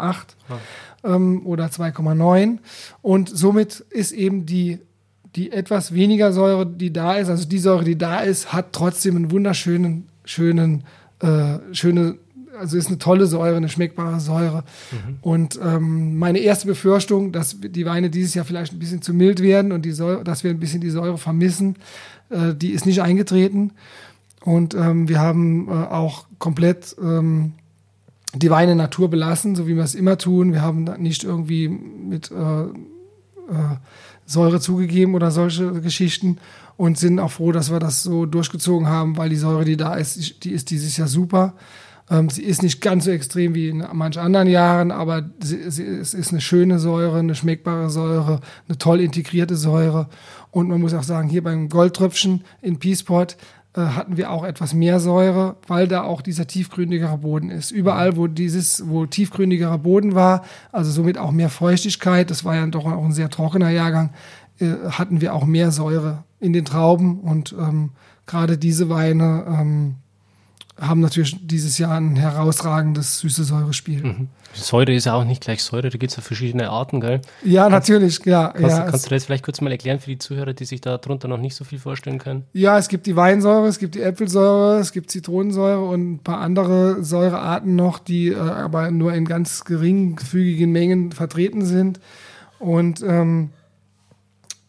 [0.49, 1.15] ja.
[1.15, 2.59] ähm, oder 2,9.
[3.03, 4.79] Und somit ist eben die
[5.37, 9.17] die etwas weniger Säure, die da ist, also die Säure, die da ist, hat trotzdem
[9.17, 10.85] einen wunderschönen, schönen,
[11.21, 12.17] äh, schöne,
[12.59, 14.65] also ist eine tolle Säure, eine schmeckbare Säure.
[14.91, 15.17] Mhm.
[15.21, 19.41] Und ähm, meine erste Befürchtung, dass die Weine dieses Jahr vielleicht ein bisschen zu mild
[19.41, 21.77] werden und die Säure, dass wir ein bisschen die Säure vermissen,
[22.31, 23.73] äh, die ist nicht eingetreten.
[24.45, 27.53] Und ähm, wir haben äh, auch komplett ähm,
[28.35, 30.53] die Weine Natur belassen, so wie wir es immer tun.
[30.53, 33.77] Wir haben nicht irgendwie mit äh, äh,
[34.25, 36.39] Säure zugegeben oder solche Geschichten
[36.77, 39.95] und sind auch froh, dass wir das so durchgezogen haben, weil die Säure, die da
[39.95, 41.55] ist, die ist dieses Jahr super.
[42.11, 45.85] Ähm, sie ist nicht ganz so extrem wie in manchen anderen Jahren, aber sie, sie,
[45.85, 50.09] es ist eine schöne Säure, eine schmeckbare Säure, eine toll integrierte Säure.
[50.51, 53.37] Und man muss auch sagen, hier beim Goldtröpfchen in Peaceport
[53.75, 57.73] äh, hatten wir auch etwas mehr Säure, weil da auch dieser tiefgründigere Boden ist.
[57.73, 62.67] Überall, wo dieses, wo tiefgründigerer Boden war, also somit auch mehr Feuchtigkeit, das war ja
[62.67, 64.11] doch auch ein sehr trockener Jahrgang,
[64.61, 67.91] äh, hatten wir auch mehr Säure in den Trauben und ähm,
[68.27, 69.97] gerade diese Weine ähm,
[70.79, 74.03] haben natürlich dieses Jahr ein herausragendes süße Säurespiel.
[74.03, 74.29] Mhm.
[74.53, 77.21] Säure ist ja auch nicht gleich Säure, da gibt es ja verschiedene Arten, gell?
[77.45, 78.49] Ja, kannst, natürlich, ja.
[78.49, 81.29] Kannst, ja, kannst du das vielleicht kurz mal erklären für die Zuhörer, die sich darunter
[81.29, 82.45] noch nicht so viel vorstellen können?
[82.53, 86.41] Ja, es gibt die Weinsäure, es gibt die Äpfelsäure, es gibt Zitronensäure und ein paar
[86.41, 92.01] andere Säurearten noch, die äh, aber nur in ganz geringfügigen Mengen vertreten sind.
[92.59, 93.51] Und ähm,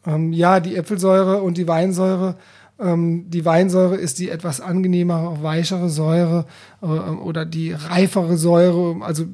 [0.06, 2.36] ähm, ja, die Äpfelsäure und die Weinsäure
[2.80, 6.46] die Weinsäure ist die etwas angenehmere, weichere Säure
[6.82, 9.04] äh, oder die reifere Säure.
[9.04, 9.26] Also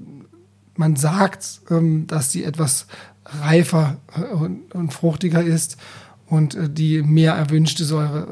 [0.75, 2.87] man sagt, ähm, dass die etwas
[3.25, 5.77] reifer äh, und, fruchtiger ist
[6.27, 8.27] und äh, die mehr erwünschte Säure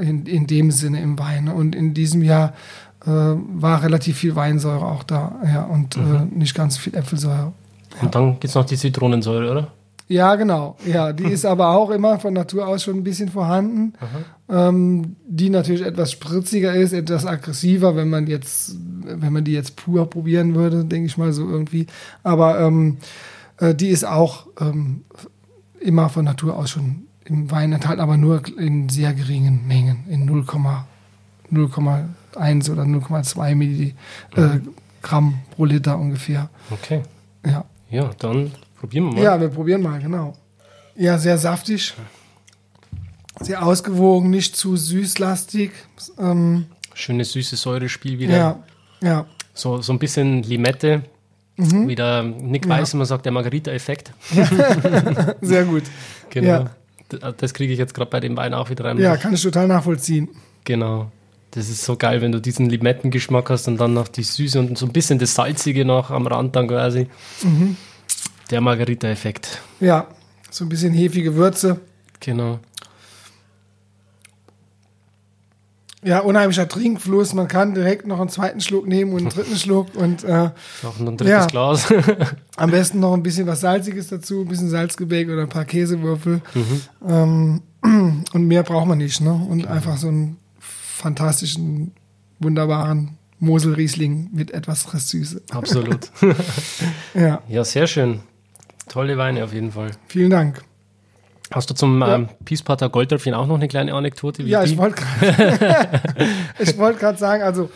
[0.00, 1.48] in, in dem Sinne im Wein.
[1.48, 2.54] Und in diesem Jahr
[3.04, 6.30] war relativ viel Weinsäure auch da ja, und mhm.
[6.34, 7.52] nicht ganz viel Äpfelsäure.
[7.94, 8.02] Ja.
[8.02, 9.68] Und dann gibt es noch die Zitronensäure, oder?
[10.08, 10.76] Ja, genau.
[10.86, 13.92] Ja, die ist aber auch immer von Natur aus schon ein bisschen vorhanden.
[14.48, 19.76] Ähm, die natürlich etwas spritziger ist, etwas aggressiver, wenn man jetzt, wenn man die jetzt
[19.76, 21.86] pur probieren würde, denke ich mal so irgendwie.
[22.22, 22.96] Aber ähm,
[23.58, 25.02] äh, die ist auch ähm,
[25.80, 30.26] immer von Natur aus schon im Wein enthalten, aber nur in sehr geringen Mengen, in
[30.30, 36.48] 0,1 oder 0,2 Milligramm äh, pro Liter ungefähr.
[36.70, 37.02] Okay.
[37.44, 37.66] Ja.
[37.90, 39.22] Ja, dann Probieren wir mal.
[39.22, 40.34] Ja, wir probieren mal, genau.
[40.96, 41.94] Ja, sehr saftig.
[43.40, 45.70] Sehr ausgewogen, nicht zu süßlastig.
[46.18, 48.36] Ähm, Schönes süßes Säurespiel wieder.
[48.36, 48.62] Ja,
[49.00, 49.26] ja.
[49.54, 51.02] So, so ein bisschen Limette.
[51.56, 51.88] Mhm.
[51.88, 54.12] Wie der Nick Weiß immer sagt, der Margarita-Effekt.
[55.40, 55.82] sehr gut.
[56.30, 56.48] Genau.
[56.48, 57.32] Ja.
[57.32, 58.98] Das kriege ich jetzt gerade bei dem Wein auch wieder rein.
[58.98, 60.28] Ja, kann ich total nachvollziehen.
[60.64, 61.10] Genau.
[61.52, 64.76] Das ist so geil, wenn du diesen Limettengeschmack hast und dann noch die Süße und
[64.76, 67.08] so ein bisschen das Salzige noch am Rand dann quasi.
[67.42, 67.76] Mhm.
[68.50, 69.60] Der Margarita-Effekt.
[69.80, 70.06] Ja,
[70.50, 71.80] so ein bisschen hefige Würze.
[72.20, 72.58] Genau.
[76.04, 77.34] Ja, unheimlicher Trinkfluss.
[77.34, 80.50] Man kann direkt noch einen zweiten Schluck nehmen und einen dritten Schluck und äh,
[80.82, 81.46] Noch ein drittes Ja.
[81.46, 81.92] Glas.
[82.56, 86.40] am besten noch ein bisschen was Salziges dazu, ein bisschen Salzgebäck oder ein paar Käsewürfel.
[87.06, 89.20] Ähm, und mehr braucht man nicht.
[89.20, 89.32] Ne?
[89.32, 91.92] Und einfach so einen fantastischen,
[92.38, 95.42] wunderbaren Mosel-Riesling mit etwas Restsüße.
[95.50, 96.10] Absolut.
[97.14, 98.20] Ja, Ja, sehr schön.
[98.88, 99.90] Tolle Weine auf jeden Fall.
[100.06, 100.62] vielen Dank.
[101.50, 102.16] Hast du zum Ja.
[102.16, 104.44] ähm, Peacepater Goldtröpfchen auch noch eine kleine Anekdote?
[104.44, 106.00] Wie Ja, ich wollte gerade
[106.58, 107.70] ich wollte gerade sagen, also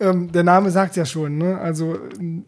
[0.00, 1.58] ähm, der Name sagt ja schon, ne?
[1.58, 2.44] Also ähm,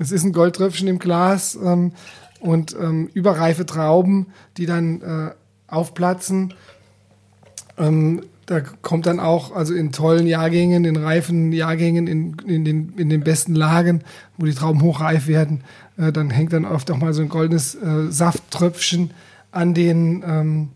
[0.00, 1.92] es ist ein Goldtröpfchen im Glas ähm,
[2.40, 5.30] und ähm, überreife Trauben, die dann äh,
[5.68, 6.54] aufplatzen.
[7.78, 12.94] Ähm, da kommt dann auch, also in tollen Jahrgängen, in reifen Jahrgängen, in, in, den,
[12.96, 14.02] in den besten Lagen,
[14.38, 15.62] wo die Trauben hochreif werden,
[16.00, 19.10] äh, dann hängt dann oft auch mal so ein goldenes äh, Safttröpfchen
[19.52, 20.68] an den, ähm,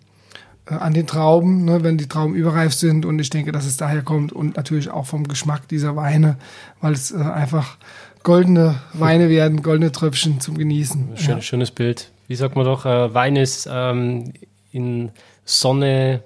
[0.66, 3.07] äh, an den Trauben, ne, wenn die Trauben überreif sind.
[3.07, 6.37] Und ich denke, dass es daher kommt und natürlich auch vom Geschmack dieser Weine,
[6.81, 7.77] weil es äh, einfach
[8.22, 11.16] goldene Weine werden, goldene Tröpfchen zum Genießen.
[11.16, 12.11] Schön, Schönes Bild.
[12.27, 14.33] Wie sagt man doch, äh, Wein ist ähm,
[14.72, 15.11] in
[15.45, 16.22] Sonne,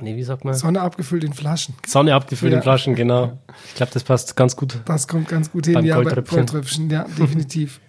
[0.00, 0.52] nee, wie sagt man?
[0.52, 1.74] Sonne abgefüllt in Flaschen.
[1.86, 2.58] Sonne abgefüllt Ja.
[2.58, 3.38] in Flaschen, genau.
[3.68, 4.78] Ich glaube, das passt ganz gut.
[4.84, 6.36] Das kommt ganz gut hin, Beim ja, bei Goldtröpfchen.
[6.36, 7.80] Goldtröpfchen, ja, definitiv.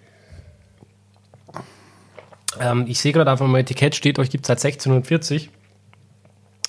[2.60, 5.50] Ähm, ich sehe gerade auf meinem Etikett steht, euch gibt es seit 1640.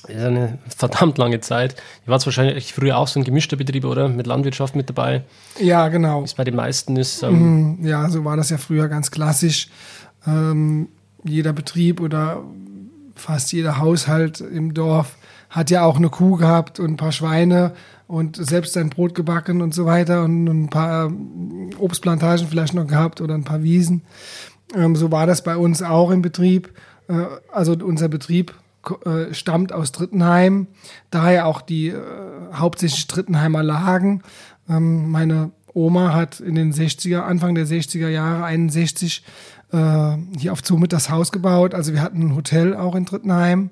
[0.07, 1.75] Das ist eine verdammt lange Zeit.
[2.05, 4.07] Ihr wart wahrscheinlich früher auch so ein gemischter Betrieb, oder?
[4.07, 5.23] Mit Landwirtschaft mit dabei.
[5.59, 6.21] Ja, genau.
[6.21, 7.21] Wie es bei den meisten ist.
[7.21, 9.67] Ähm, Mhm, Ja, so war das ja früher ganz klassisch.
[10.25, 10.87] Ähm,
[11.23, 12.41] jeder Betrieb oder
[13.15, 15.17] fast jeder Haushalt im Dorf
[15.49, 17.73] hat ja auch eine Kuh gehabt und ein paar Schweine
[18.07, 22.87] und selbst sein Brot gebacken und so weiter und ein paar ähm, Obstplantagen vielleicht noch
[22.87, 24.01] gehabt oder ein paar Wiesen.
[24.75, 26.73] Ähm, so war das bei uns auch im Betrieb.
[27.07, 28.53] Äh, also unser Betrieb
[29.05, 30.67] äh, stammt aus Drittenheim,
[31.11, 32.01] daher auch die äh,
[32.53, 34.23] hauptsächlich Drittenheimer Lagen.
[34.69, 39.23] Ähm, meine Oma hat in den 60er, Anfang der 60er Jahre, 61,
[39.71, 41.73] äh, hier auf Zumit das Haus gebaut.
[41.73, 43.69] Also wir hatten ein Hotel auch in Drittenheim.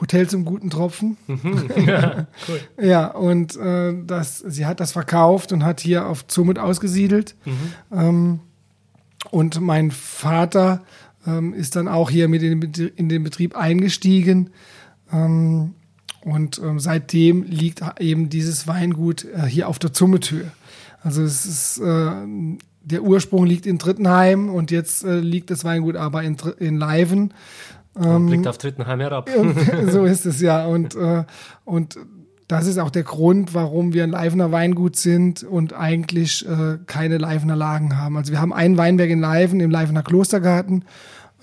[0.00, 1.16] Hotel zum guten Tropfen.
[2.80, 7.36] Ja, und äh, das, sie hat das verkauft und hat hier auf Zumit ausgesiedelt.
[7.92, 8.40] Ähm,
[9.30, 10.82] und mein Vater
[11.26, 14.50] ähm, ist dann auch hier mit in den, in den Betrieb eingestiegen.
[15.12, 15.74] Ähm,
[16.22, 20.50] und ähm, seitdem liegt eben dieses Weingut äh, hier auf der Zumethöhe.
[21.02, 22.12] Also es ist, äh,
[22.82, 27.32] der Ursprung liegt in Drittenheim und jetzt äh, liegt das Weingut aber in, in Leiven.
[27.94, 29.30] und blickt auf Drittenheim herab.
[29.90, 30.66] So ist es ja.
[30.66, 31.24] Und, äh,
[31.64, 31.98] und
[32.50, 37.18] das ist auch der Grund, warum wir ein Leifener Weingut sind und eigentlich äh, keine
[37.18, 38.16] Leifener Lagen haben.
[38.16, 40.84] Also wir haben ein Weinberg in Leifen, im Leifener Klostergarten.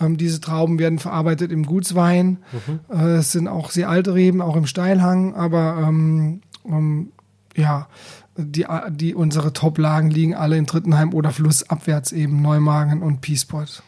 [0.02, 2.40] Ähm, diese Trauben werden verarbeitet im Gutswein.
[2.94, 7.12] Äh, es sind auch sehr alte Reben, auch im Steilhang, aber ähm, ähm,
[7.56, 7.88] ja,
[8.36, 13.82] die, die, unsere Top-Lagen liegen alle in Drittenheim oder flussabwärts eben, Neumagen und Peaceport.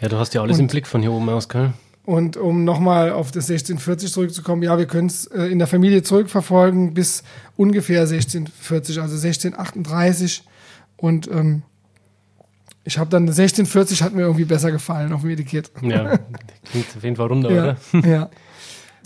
[0.00, 1.72] Ja, du hast ja alles im Blick von hier oben aus, gell?
[2.10, 6.02] Und um nochmal auf das 1640 zurückzukommen, ja, wir können es äh, in der Familie
[6.02, 7.22] zurückverfolgen bis
[7.56, 10.42] ungefähr 1640, also 1638.
[10.96, 11.62] Und ähm,
[12.82, 15.70] ich habe dann 1640 hat mir irgendwie besser gefallen auf dem Etikett.
[15.82, 16.18] Ja,
[16.64, 18.08] klingt auf jeden Fall runder, Ja, oder?
[18.08, 18.22] ja.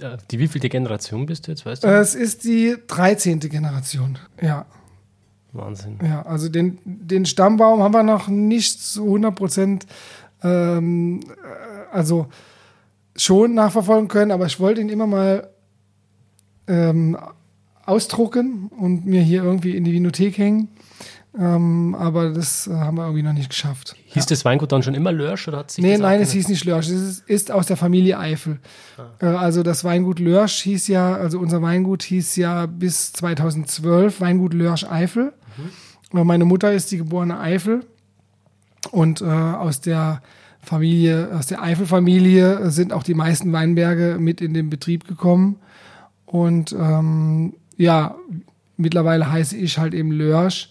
[0.01, 1.89] Äh, Die wievielte Generation bist du jetzt, weißt du?
[1.89, 3.39] Äh, Es ist die 13.
[3.41, 4.19] Generation.
[4.41, 4.65] Ja,
[5.53, 5.99] Wahnsinn.
[6.03, 6.23] ja.
[6.23, 9.87] Also den, den Stammbaum haben wir noch nicht zu 100 Prozent,
[10.43, 12.29] ähm, äh, also
[13.17, 15.49] schon nachverfolgen können, aber ich wollte ihn immer mal
[16.67, 17.17] ähm,
[17.87, 20.69] ausdrucken und mir hier irgendwie in die Vinothek hängen.
[21.37, 23.97] Ähm, aber das äh, haben wir irgendwie noch nicht geschafft.
[24.07, 26.49] Hieß das Weingut dann schon immer Lörsch oder hat sich Nee, das nein, es hieß
[26.49, 26.87] nicht Lörsch.
[26.87, 28.61] Es ist, ist aus der Familie Eifel.
[29.21, 34.55] Äh, also das Weingut Lörsch hieß ja, also unser Weingut hieß ja bis 2012 Weingut
[34.55, 35.33] Lörsch Eifel.
[36.13, 37.85] Äh, Meine Mutter ist die geborene Eifel
[38.93, 40.23] und äh, aus der
[40.65, 45.57] Familie, aus der Eifel-Familie sind auch die meisten Weinberge mit in den Betrieb gekommen.
[46.27, 48.17] Und ähm, ja,
[48.77, 50.71] mittlerweile heiße ich halt eben Lörsch.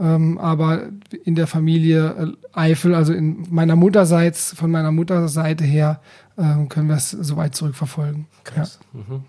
[0.00, 0.88] Ähm, aber
[1.24, 6.00] in der Familie äh, Eifel, also in meiner Mutterseits, von meiner Mutterseite her,
[6.36, 8.26] ähm, können wir es so weit zurückverfolgen.
[8.42, 8.80] Krass.
[8.92, 9.22] Mhm.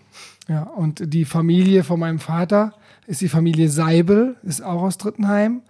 [0.48, 0.56] Ja.
[0.56, 2.74] ja, und die Familie von meinem Vater
[3.06, 5.62] ist die Familie Seibel, ist auch aus Drittenheim.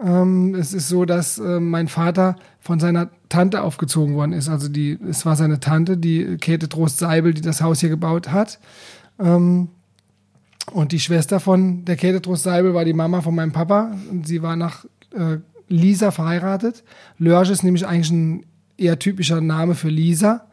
[0.00, 4.50] Ähm, es ist so, dass äh, mein Vater von seiner Tante aufgezogen worden ist.
[4.50, 8.30] Also die, es war seine Tante, die Käthe Trost Seibel, die das Haus hier gebaut
[8.30, 8.58] hat.
[9.18, 9.68] Ähm,
[10.72, 13.92] und die Schwester von der Käthe Trost Seibel war die Mama von meinem Papa.
[14.10, 16.84] Und sie war nach äh, Lisa verheiratet.
[17.18, 20.46] Lörsch ist nämlich eigentlich ein eher typischer Name für Lisa.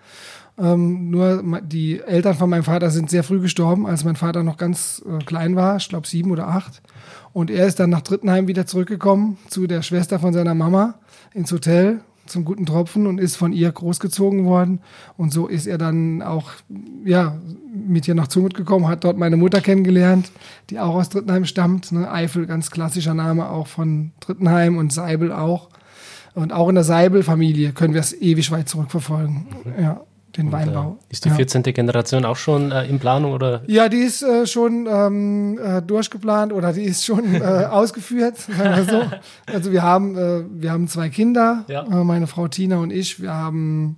[0.60, 4.58] Ähm, nur die Eltern von meinem Vater sind sehr früh gestorben, als mein Vater noch
[4.58, 6.82] ganz äh, klein war, ich glaube sieben oder acht.
[7.32, 10.96] Und er ist dann nach Drittenheim wieder zurückgekommen zu der Schwester von seiner Mama
[11.34, 14.80] ins Hotel zum guten Tropfen und ist von ihr großgezogen worden.
[15.18, 16.52] Und so ist er dann auch
[17.04, 17.38] ja,
[17.74, 20.32] mit ihr nach Zumut gekommen, hat dort meine Mutter kennengelernt,
[20.70, 21.92] die auch aus Drittenheim stammt.
[21.92, 22.10] Ne?
[22.12, 25.70] Eifel, ganz klassischer Name auch von Drittenheim und Seibel auch.
[26.36, 29.48] Und auch in der Seibel-Familie können wir es ewig weit zurückverfolgen.
[29.82, 30.02] Ja,
[30.38, 30.98] den Weinbau.
[31.10, 31.36] Äh, ist die ja.
[31.36, 31.64] 14.
[31.64, 33.62] Generation auch schon äh, in Planung oder?
[33.68, 39.04] Ja, die ist äh, schon ähm, äh, durchgeplant oder die ist schon äh, ausgeführt, so.
[39.52, 41.84] Also wir haben, äh, wir haben zwei Kinder, Ja.
[41.84, 43.22] äh, meine Frau Tina und ich.
[43.22, 43.98] Wir haben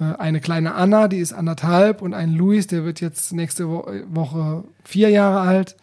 [0.00, 3.86] äh, eine kleine Anna, die ist anderthalb und einen Luis, der wird jetzt nächste Wo
[4.10, 5.76] Woche vier Jahre alt.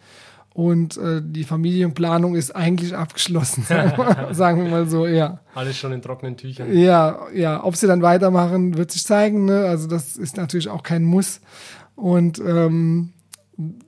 [0.56, 3.64] Und äh, die Familienplanung ist eigentlich abgeschlossen,
[4.30, 5.40] sagen wir, mal so, ja.
[5.54, 6.74] Alles schon in trockenen Tüchern.
[6.74, 9.44] Ja, ja, ob sie dann weitermachen, wird sich zeigen.
[9.44, 9.66] Ne?
[9.66, 11.42] Also das ist natürlich auch kein Muss.
[11.94, 13.12] Und ähm,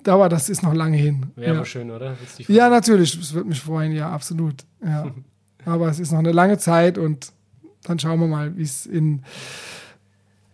[0.07, 1.29] aber das ist noch lange hin.
[1.37, 1.57] Wäre ja.
[1.57, 2.19] aber schön, oder?
[2.49, 4.67] Ja, natürlich, es wird mich freuen, ja, absolut.
[4.85, 5.07] Ja.
[5.65, 7.33] aber es ist noch eine lange Zeit und
[7.85, 9.23] dann schauen wir mal, wie es in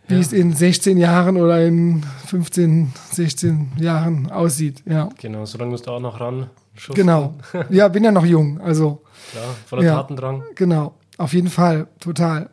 [0.09, 0.21] wie Ja.
[0.21, 4.83] es in 16 Jahren oder in 15, 16 Jahren aussieht.
[4.87, 6.51] Ja, Genau, so lange musst du auch noch ran.
[6.75, 6.95] schuften.
[7.03, 7.35] genau.
[7.71, 9.03] Ja, bin ja noch jung, also
[9.33, 9.95] Klar, voller Ja.
[9.97, 10.43] Tatendrang.
[10.55, 10.95] genau.
[11.17, 12.51] Auf jeden Fall, total.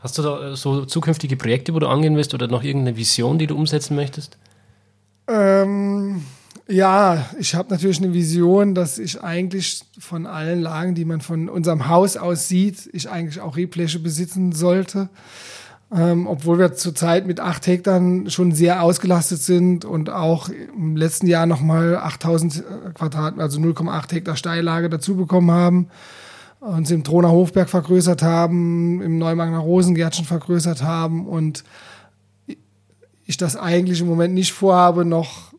[0.00, 3.38] Hast du da äh, so zukünftige Projekte, wo du angehen willst oder noch irgendeine Vision,
[3.38, 4.38] die du umsetzen möchtest?
[5.28, 6.22] Ähm,
[6.68, 11.48] ja, ich habe natürlich eine Vision, dass ich eigentlich von allen Lagen, die man von
[11.48, 15.08] unserem Haus aus sieht, ich eigentlich auch Rebfläche besitzen sollte.
[15.90, 21.26] Ähm, obwohl wir zurzeit mit acht Hektar schon sehr ausgelastet sind und auch im letzten
[21.26, 22.62] Jahr nochmal 8000
[22.92, 25.88] Quadrat, also 0,8 Hektar Steillage dazu bekommen haben,
[26.60, 31.64] uns im Troner Hofberg vergrößert haben, im Neumagner Rosengärtchen vergrößert haben und
[33.24, 35.52] ich das eigentlich im Moment nicht vorhabe, noch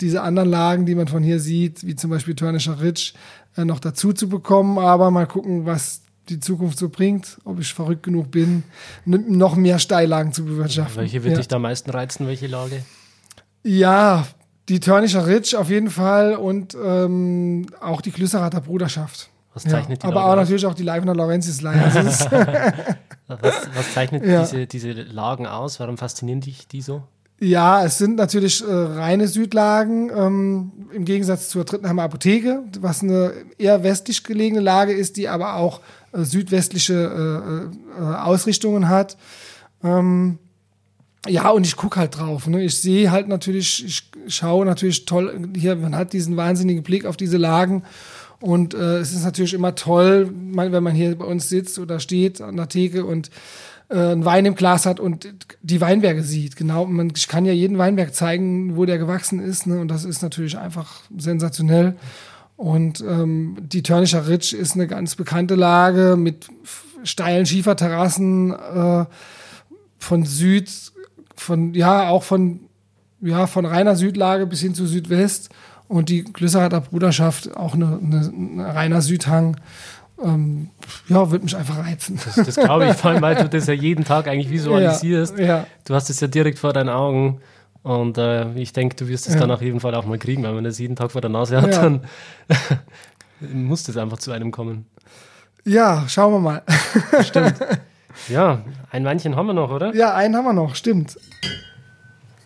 [0.00, 3.14] diese anderen Lagen, die man von hier sieht, wie zum Beispiel Törnischer Ritsch,
[3.56, 4.78] äh, noch dazu zu bekommen.
[4.78, 8.62] Aber mal gucken, was die Zukunft so bringt, ob ich verrückt genug bin,
[9.04, 11.00] noch mehr Steillagen zu bewirtschaften.
[11.00, 11.38] Welche wird ja.
[11.38, 12.82] dich da am meisten reizen, welche Lage?
[13.62, 14.26] ja,
[14.68, 19.30] die Törnischer Ritsch auf jeden Fall und ähm, auch die Klüsserater Bruderschaft.
[19.54, 21.86] Was Ja, zeichnet die aber Lage auch natürlich auch die Leibner Laurentius-Leihe.
[21.86, 22.30] Es ist-
[23.28, 24.40] Was, was zeichnet Ja.
[24.40, 25.78] diese, diese Lagen aus?
[25.80, 27.02] Warum faszinieren dich die so?
[27.40, 33.32] Ja, es sind natürlich äh, reine Südlagen, ähm, im Gegensatz zur Trittenheimer Apotheke, was eine
[33.58, 35.80] eher westlich gelegene Lage ist, die aber auch
[36.12, 39.16] äh, südwestliche äh, äh, Ausrichtungen hat.
[39.82, 40.38] Ähm,
[41.26, 42.46] ja, und ich gucke halt drauf.
[42.46, 42.62] Ne?
[42.62, 47.16] Ich sehe halt natürlich, ich schaue natürlich toll, hier, man hat diesen wahnsinnigen Blick auf
[47.16, 47.82] diese Lagen.
[48.40, 52.40] Und äh, es ist natürlich immer toll, wenn man hier bei uns sitzt oder steht
[52.40, 53.30] an der Theke und
[53.88, 55.28] äh, einen Wein im Glas hat und
[55.62, 56.54] die Weinberge sieht.
[56.54, 59.66] Genau, man, ich kann ja jeden Weinberg zeigen, wo der gewachsen ist.
[59.66, 59.80] Ne?
[59.80, 61.96] Und das ist natürlich einfach sensationell.
[62.58, 66.48] Und ähm, die Törnischer Ritsch ist eine ganz bekannte Lage mit
[67.04, 69.04] steilen Schieferterrassen äh,
[69.96, 70.68] von Süd,
[71.36, 72.58] von ja auch von
[73.20, 75.50] ja von reiner Südlage bis hin zu Südwest
[75.86, 79.56] und die Glüsserater Bruderschaft auch eine, eine, ein reiner Südhang.
[80.20, 80.70] Ähm,
[81.08, 82.18] ja, wird mich einfach reizen.
[82.24, 85.38] Das, das glaube ich, vor allem, weil du das ja jeden Tag eigentlich visualisierst.
[85.38, 85.66] Ja, ja.
[85.84, 87.40] Du hast es ja direkt vor deinen Augen.
[87.88, 89.40] Und äh, ich denke, du wirst es Ja.
[89.40, 91.60] dann auf jeden Fall auch mal kriegen, weil man das jeden Tag vor der Nase
[91.62, 91.82] hat, Ja.
[91.82, 92.04] dann
[93.40, 94.84] muss das einfach zu einem kommen.
[95.64, 96.62] Ja, schauen wir mal.
[98.28, 99.94] Ja, ein Weinchen haben wir noch, oder?
[99.94, 101.16] Ja, einen haben wir noch, stimmt.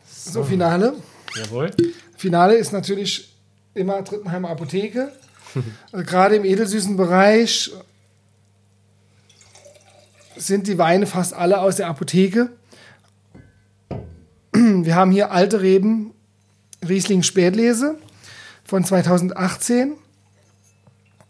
[0.06, 0.92] So, Finale.
[1.34, 1.70] Jawohl.
[2.16, 3.34] Finale ist natürlich
[3.72, 5.10] immer Trittenheimer Apotheke.
[5.92, 7.72] Gerade im edelsüßen Bereich
[10.36, 12.50] sind die Weine fast alle aus der Apotheke.
[14.54, 16.12] Wir haben hier alte Reben
[16.86, 17.96] Riesling Spätlese
[18.64, 19.94] von 2018.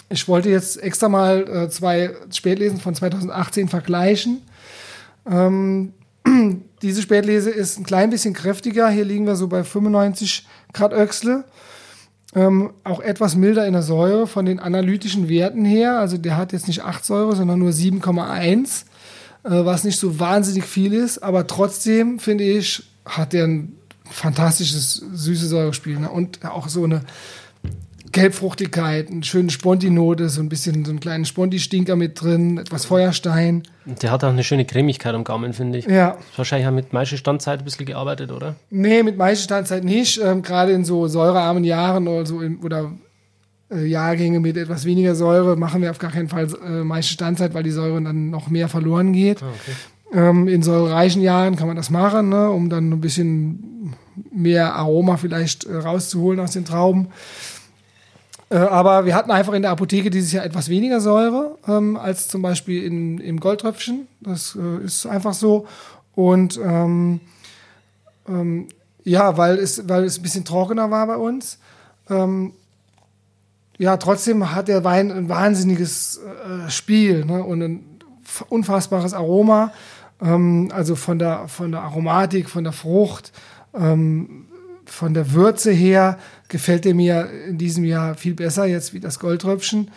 [0.08, 4.42] Ich wollte jetzt extra mal äh, zwei Spätlesen von 2018 vergleichen.
[5.30, 5.92] Ähm,
[6.82, 8.90] diese Spätlese ist ein klein bisschen kräftiger.
[8.90, 11.44] Hier liegen wir so bei 95 Grad Öchsle.
[12.34, 15.98] Ähm, auch etwas milder in der Säure von den analytischen Werten her.
[15.98, 18.84] Also der hat jetzt nicht 8 Säure, sondern nur 7,1,
[19.44, 21.22] äh, was nicht so wahnsinnig viel ist.
[21.22, 25.98] Aber trotzdem, finde ich, hat der ein fantastisches süße Säurespiel.
[25.98, 26.10] Ne?
[26.10, 27.02] Und auch so eine
[28.12, 33.62] Gelbfruchtigkeit, eine schöne Sponti-Note, so ein bisschen so einen kleinen Sponti-Stinker mit drin, etwas Feuerstein.
[33.86, 35.86] Der hat auch eine schöne Cremigkeit am Gaumen, finde ich.
[35.86, 38.54] Ja, Wahrscheinlich haben mit Maische Standzeit ein bisschen gearbeitet, oder?
[38.70, 40.20] Nee, mit Maischestandzeit nicht.
[40.22, 42.92] Ähm, Gerade in so säurearmen Jahren oder so in, oder
[43.70, 47.62] äh, Jahrgänge mit etwas weniger Säure machen wir auf gar keinen Fall äh, Maischestandzeit, weil
[47.62, 49.42] die Säure dann noch mehr verloren geht.
[49.42, 49.76] Ah, okay.
[50.12, 53.94] Ähm, in säurereichen Jahren kann man das machen, ne, um dann ein bisschen
[54.30, 57.08] mehr Aroma vielleicht äh, rauszuholen aus den Trauben.
[58.50, 62.28] Äh, aber wir hatten einfach in der Apotheke dieses Jahr etwas weniger Säure ähm, als
[62.28, 64.06] zum Beispiel in, im Goldtröpfchen.
[64.20, 65.66] Das äh, ist einfach so.
[66.14, 67.20] Und ähm,
[68.28, 68.68] ähm,
[69.04, 71.58] ja, weil es, weil es ein bisschen trockener war bei uns.
[72.10, 72.52] Ähm,
[73.78, 77.84] ja, trotzdem hat der Wein ein wahnsinniges äh, Spiel ne, und ein
[78.48, 79.72] unfassbares Aroma.
[80.22, 83.32] Ähm, also von der, von der Aromatik, von der Frucht,
[83.74, 84.46] ähm,
[84.84, 86.18] von der Würze her
[86.48, 89.90] gefällt er mir in diesem Jahr viel besser jetzt wie das Goldtröpfchen,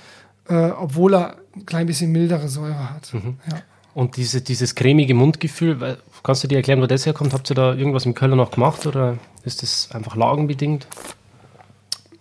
[0.47, 3.13] äh, obwohl er ein klein bisschen mildere Säure hat.
[3.13, 3.38] Mhm.
[3.49, 3.57] Ja.
[3.93, 7.34] Und diese, dieses cremige Mundgefühl, kannst du dir erklären, wo das herkommt?
[7.34, 10.88] Habt ihr da irgendwas im Keller noch gemacht oder ist das einfach lagenbedingt?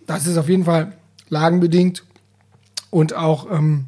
[0.07, 0.93] Das ist auf jeden Fall
[1.29, 2.03] lagenbedingt
[2.91, 3.85] und auch, ähm,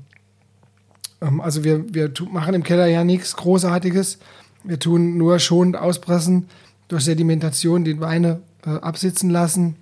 [1.19, 4.19] also wir, wir machen im Keller ja nichts Großartiges.
[4.63, 6.47] Wir tun nur schonend auspressen,
[6.87, 9.75] durch Sedimentation den Weine äh, absitzen lassen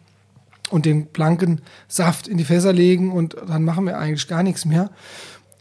[0.69, 4.65] und den blanken Saft in die Fässer legen und dann machen wir eigentlich gar nichts
[4.65, 4.89] mehr.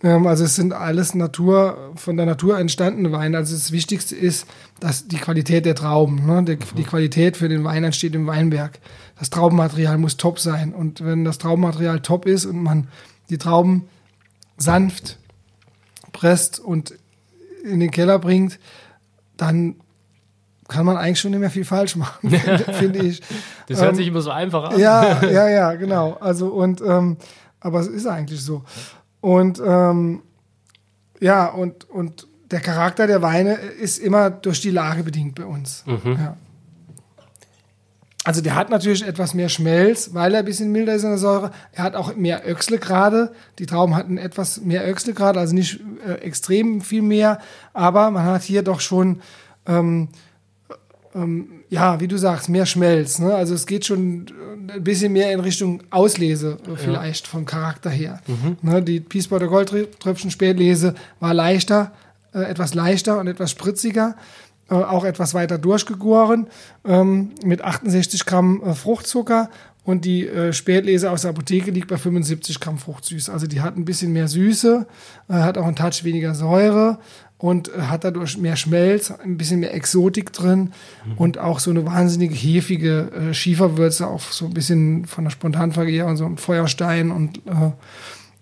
[0.02, 3.36] Ähm, also es sind alles Natur, von der Natur entstandene Weine.
[3.36, 4.46] Also das Wichtigste ist,
[4.80, 6.42] dass die Qualität der Trauben, ne?
[6.44, 8.78] die, die Qualität für den Wein entsteht im Weinberg.
[9.18, 10.74] Das Traubenmaterial muss top sein.
[10.74, 12.88] Und wenn das Traubenmaterial top ist und man
[13.30, 13.84] die Trauben
[14.56, 15.18] sanft
[16.14, 16.94] presst und
[17.62, 18.58] in den Keller bringt,
[19.36, 19.76] dann
[20.68, 23.20] kann man eigentlich schon nicht mehr viel falsch machen, finde find ich.
[23.68, 24.78] Das hört ähm, sich immer so einfach an.
[24.78, 26.14] Ja, ja, ja, genau.
[26.20, 27.18] Also und ähm,
[27.60, 28.62] aber es ist eigentlich so.
[29.20, 30.22] Und ähm,
[31.20, 35.84] ja, und, und der Charakter der Weine ist immer durch die Lage bedingt bei uns.
[35.86, 36.12] Mhm.
[36.18, 36.36] Ja.
[38.24, 41.18] Also der hat natürlich etwas mehr Schmelz, weil er ein bisschen milder ist in der
[41.18, 41.50] Säure.
[41.72, 43.32] Er hat auch mehr Öchslegrade.
[43.58, 47.38] Die Trauben hatten etwas mehr Öchslegrade, also nicht äh, extrem viel mehr,
[47.74, 49.20] aber man hat hier doch schon
[49.66, 50.08] ähm,
[51.14, 53.18] ähm, ja, wie du sagst, mehr Schmelz.
[53.18, 53.34] Ne?
[53.34, 54.26] Also es geht schon
[54.72, 57.30] ein bisschen mehr in Richtung Auslese vielleicht ja.
[57.30, 58.20] vom Charakter her.
[58.26, 58.56] Mhm.
[58.62, 58.82] Ne?
[58.82, 61.92] Die Peaceborder Goldtröpfchen Spätlese war leichter,
[62.32, 64.16] äh, etwas leichter und etwas spritziger.
[64.70, 66.46] Äh, auch etwas weiter durchgegoren
[66.86, 69.50] ähm, mit 68 Gramm äh, Fruchtzucker
[69.84, 73.28] und die äh, Spätlese aus der Apotheke liegt bei 75 Gramm Fruchtsüß.
[73.28, 74.86] Also die hat ein bisschen mehr Süße,
[75.28, 76.98] äh, hat auch einen Touch weniger Säure
[77.36, 80.72] und äh, hat dadurch mehr Schmelz, ein bisschen mehr Exotik drin
[81.04, 81.18] mhm.
[81.18, 86.24] und auch so eine wahnsinnige hefige Schieferwürze, auch so ein bisschen von der Spontanvergärung, so
[86.24, 87.42] ein Feuerstein und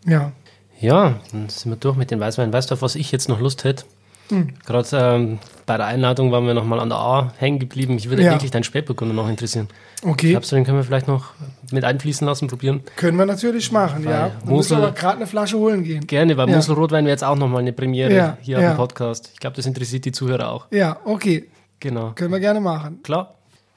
[0.07, 0.31] ja.
[0.79, 2.53] Ja, dann sind wir durch mit den Weißweinen.
[2.53, 3.85] Weißt du, auf was ich jetzt noch Lust hätte?
[4.31, 4.55] Mhm.
[4.65, 7.97] Gerade ähm, bei der Einladung waren wir nochmal an der A hängen geblieben.
[7.97, 8.33] Ich würde ja.
[8.33, 9.69] wirklich deinen Spätburgunder noch interessieren.
[10.05, 10.31] Okay.
[10.31, 11.27] Glaubst du, den können wir vielleicht noch
[11.71, 12.83] mit einfließen lassen, probieren?
[12.97, 14.31] Können wir natürlich machen, weil ja.
[14.45, 16.07] Du musst aber gerade eine Flasche holen gehen.
[16.07, 16.57] Gerne, weil ja.
[16.57, 18.37] Muselrotwein wäre jetzt auch nochmal eine Premiere ja.
[18.41, 18.71] hier ja.
[18.71, 19.31] auf dem Podcast.
[19.33, 20.67] Ich glaube, das interessiert die Zuhörer auch.
[20.71, 21.49] Ja, okay.
[21.81, 22.13] Genau.
[22.15, 23.03] Können wir gerne machen.
[23.03, 23.35] Klar.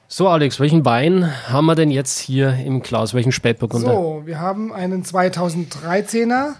[0.08, 3.12] So, Alex, welchen Wein haben wir denn jetzt hier im Klaus?
[3.12, 3.92] Welchen Spätburgunder?
[3.92, 6.54] So, wir haben einen 2013er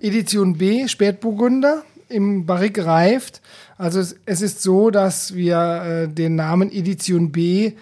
[0.00, 3.42] Edition B Spätburgunder im Barrique gereift.
[3.78, 7.72] Also es, es, ist so, dass wir äh, den Namen Edition B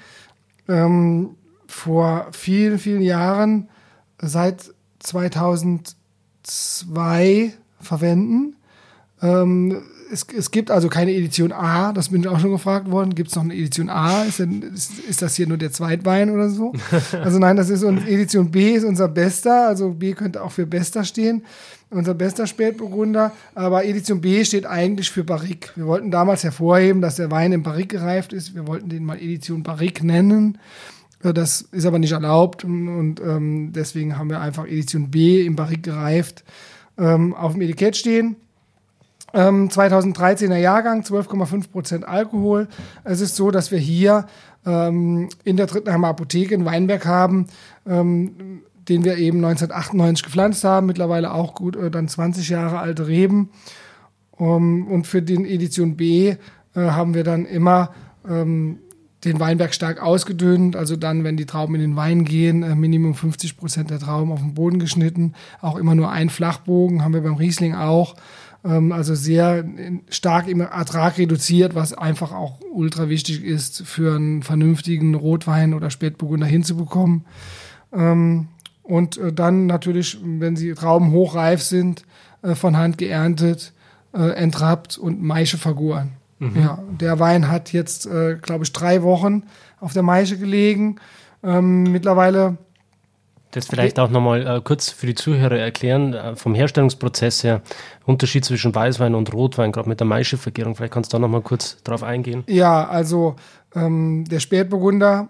[0.68, 1.30] ähm,
[1.66, 3.68] vor vielen, vielen Jahren,
[4.20, 8.54] seit 2002 verwenden.
[9.22, 13.14] Ähm, es, es, gibt also keine Edition A, das bin ich auch schon gefragt worden.
[13.14, 14.24] Gibt es noch eine Edition A?
[14.24, 16.72] Ist, denn, ist, ist, das hier nur der Zweitwein oder so?
[17.12, 21.04] Also nein, das ist Edition B ist unser bester, also B könnte auch für bester
[21.04, 21.42] stehen
[21.90, 23.32] unser bester Spätburgunder.
[23.54, 25.70] Aber Edition B steht eigentlich für Barrique.
[25.74, 28.54] Wir wollten damals hervorheben, dass der Wein im Barrique gereift ist.
[28.54, 30.58] Wir wollten den mal Edition Barrique nennen.
[31.20, 35.82] Das ist aber nicht erlaubt und ähm, deswegen haben wir einfach Edition B im Barrique
[35.82, 36.44] gereift
[36.96, 38.36] ähm, auf dem Etikett stehen.
[39.34, 42.68] Ähm, 2013er Jahrgang, 12,5% Alkohol.
[43.04, 44.26] Es ist so, dass wir hier
[44.64, 47.46] ähm, in der Drittenheimer Apotheke in Weinberg haben,
[47.86, 53.06] ähm, den wir eben 1998 gepflanzt haben, mittlerweile auch gut äh, dann 20 Jahre alte
[53.06, 53.50] Reben.
[54.30, 56.36] Um, und für den Edition B äh,
[56.74, 57.90] haben wir dann immer
[58.28, 58.78] ähm,
[59.24, 63.14] den Weinberg stark ausgedünnt, also dann, wenn die Trauben in den Wein gehen, äh, Minimum
[63.14, 67.22] 50 Prozent der Trauben auf den Boden geschnitten, auch immer nur ein Flachbogen, haben wir
[67.22, 68.16] beim Riesling auch, ähm,
[68.64, 69.64] also sehr
[70.08, 75.90] stark im Ertrag reduziert, was einfach auch ultra wichtig ist, für einen vernünftigen Rotwein oder
[75.90, 77.24] Spätburgunder hinzubekommen.
[77.92, 78.48] Ähm,
[78.82, 82.04] und äh, dann natürlich, wenn sie Trauben hochreif sind,
[82.42, 83.72] äh, von Hand geerntet,
[84.14, 86.12] äh, entrappt und Maische vergoren.
[86.38, 86.52] Mhm.
[86.60, 89.42] Ja, der Wein hat jetzt, äh, glaube ich, drei Wochen
[89.80, 90.96] auf der Maische gelegen.
[91.42, 92.58] Ähm, mittlerweile
[93.52, 97.62] Das vielleicht auch nochmal äh, kurz für die Zuhörer erklären, äh, vom Herstellungsprozess her,
[98.04, 100.74] Unterschied zwischen Weißwein und Rotwein, gerade mit der Maischevergärung.
[100.74, 102.44] Vielleicht kannst du da nochmal kurz drauf eingehen.
[102.46, 103.36] Ja, also
[103.74, 105.28] ähm, der Spätburgunder,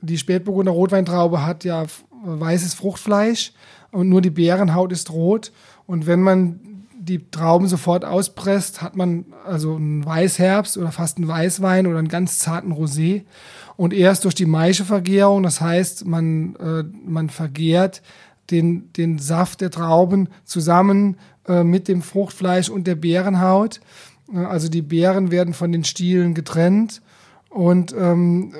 [0.00, 1.84] die Spätburgunder Rotweintraube hat ja
[2.24, 3.52] weißes Fruchtfleisch
[3.92, 5.52] und nur die Beerenhaut ist rot.
[5.86, 6.60] Und wenn man
[7.00, 12.08] die Trauben sofort auspresst, hat man also einen Weißherbst oder fast einen Weißwein oder einen
[12.08, 13.22] ganz zarten Rosé.
[13.76, 18.02] Und erst durch die Maischevergärung, das heißt, man, äh, man vergärt
[18.50, 21.16] den, den Saft der Trauben zusammen
[21.48, 23.80] äh, mit dem Fruchtfleisch und der Beerenhaut.
[24.32, 27.00] Äh, also die Beeren werden von den Stielen getrennt
[27.48, 28.52] und ähm,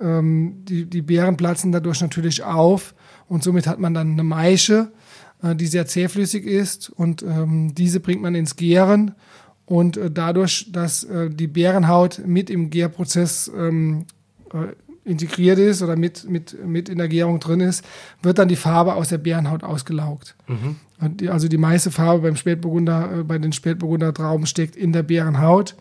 [0.00, 2.94] äh, ähm, die, die Beeren platzen dadurch natürlich auf
[3.28, 4.90] und somit hat man dann eine Maische,
[5.42, 9.14] die sehr zähflüssig ist und ähm, diese bringt man ins Gären
[9.70, 14.06] und äh, dadurch, dass äh, die Beerenhaut mit im Gärprozess ähm,
[14.52, 14.74] äh,
[15.08, 17.84] integriert ist oder mit, mit, mit in der Gärung drin ist,
[18.22, 20.34] wird dann die Farbe aus der Bärenhaut ausgelaugt.
[20.48, 20.76] Mhm.
[21.16, 25.02] Die, also die meiste Farbe beim Spätburgunder, äh, bei den Spätburgunder Trauben steckt in der
[25.02, 25.76] Bärenhaut,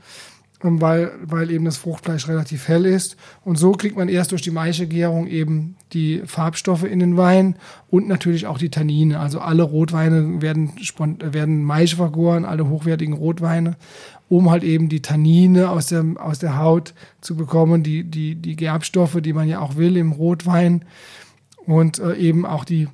[0.62, 3.16] weil, weil eben das Fruchtfleisch relativ hell ist.
[3.44, 7.56] Und so kriegt man erst durch die Maischegärung eben die Farbstoffe in den Wein
[7.90, 9.20] und natürlich auch die Tannine.
[9.20, 10.74] Also alle Rotweine werden,
[11.22, 13.78] werden Maische vergoren, alle hochwertigen Rotweine
[14.30, 18.56] um halt eben die Tannine aus der, aus der Haut zu bekommen, die, die, die
[18.56, 20.86] Gerbstoffe, die man ja auch will im Rotwein
[21.66, 22.88] und äh, eben auch die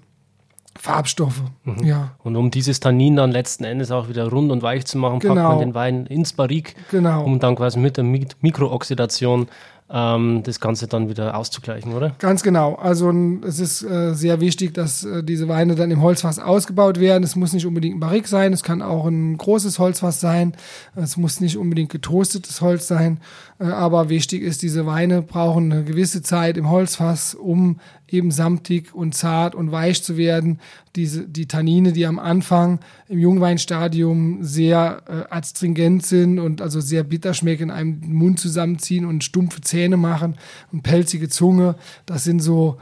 [0.78, 1.42] Farbstoffe.
[1.64, 1.84] Mhm.
[1.84, 2.12] Ja.
[2.24, 5.36] Und um dieses Tannin dann letzten Endes auch wieder rund und weich zu machen, genau.
[5.36, 7.24] packt man den Wein ins Barrik, genau.
[7.24, 9.48] um dann quasi mit der Mikrooxidation
[9.88, 12.16] ähm, das Ganze dann wieder auszugleichen, oder?
[12.18, 12.74] Ganz genau.
[12.76, 13.12] Also
[13.46, 17.24] es ist äh, sehr wichtig, dass äh, diese Weine dann im Holzfass ausgebaut werden.
[17.24, 20.54] Es muss nicht unbedingt ein Barrik sein, es kann auch ein großes Holzfass sein.
[20.96, 23.20] Es muss nicht unbedingt getoastetes Holz sein.
[23.60, 27.80] Äh, aber wichtig ist, diese Weine brauchen eine gewisse Zeit im Holzfass, um
[28.10, 30.60] eben samtig und zart und weich zu werden.
[30.96, 37.04] Diese, die Tannine, die am Anfang im Jungweinstadium sehr äh, astringent sind und also sehr
[37.04, 40.36] bitter schmecken, einem Mund zusammenziehen und stumpfe Zähne machen
[40.72, 41.76] und pelzige Zunge,
[42.06, 42.78] das sind so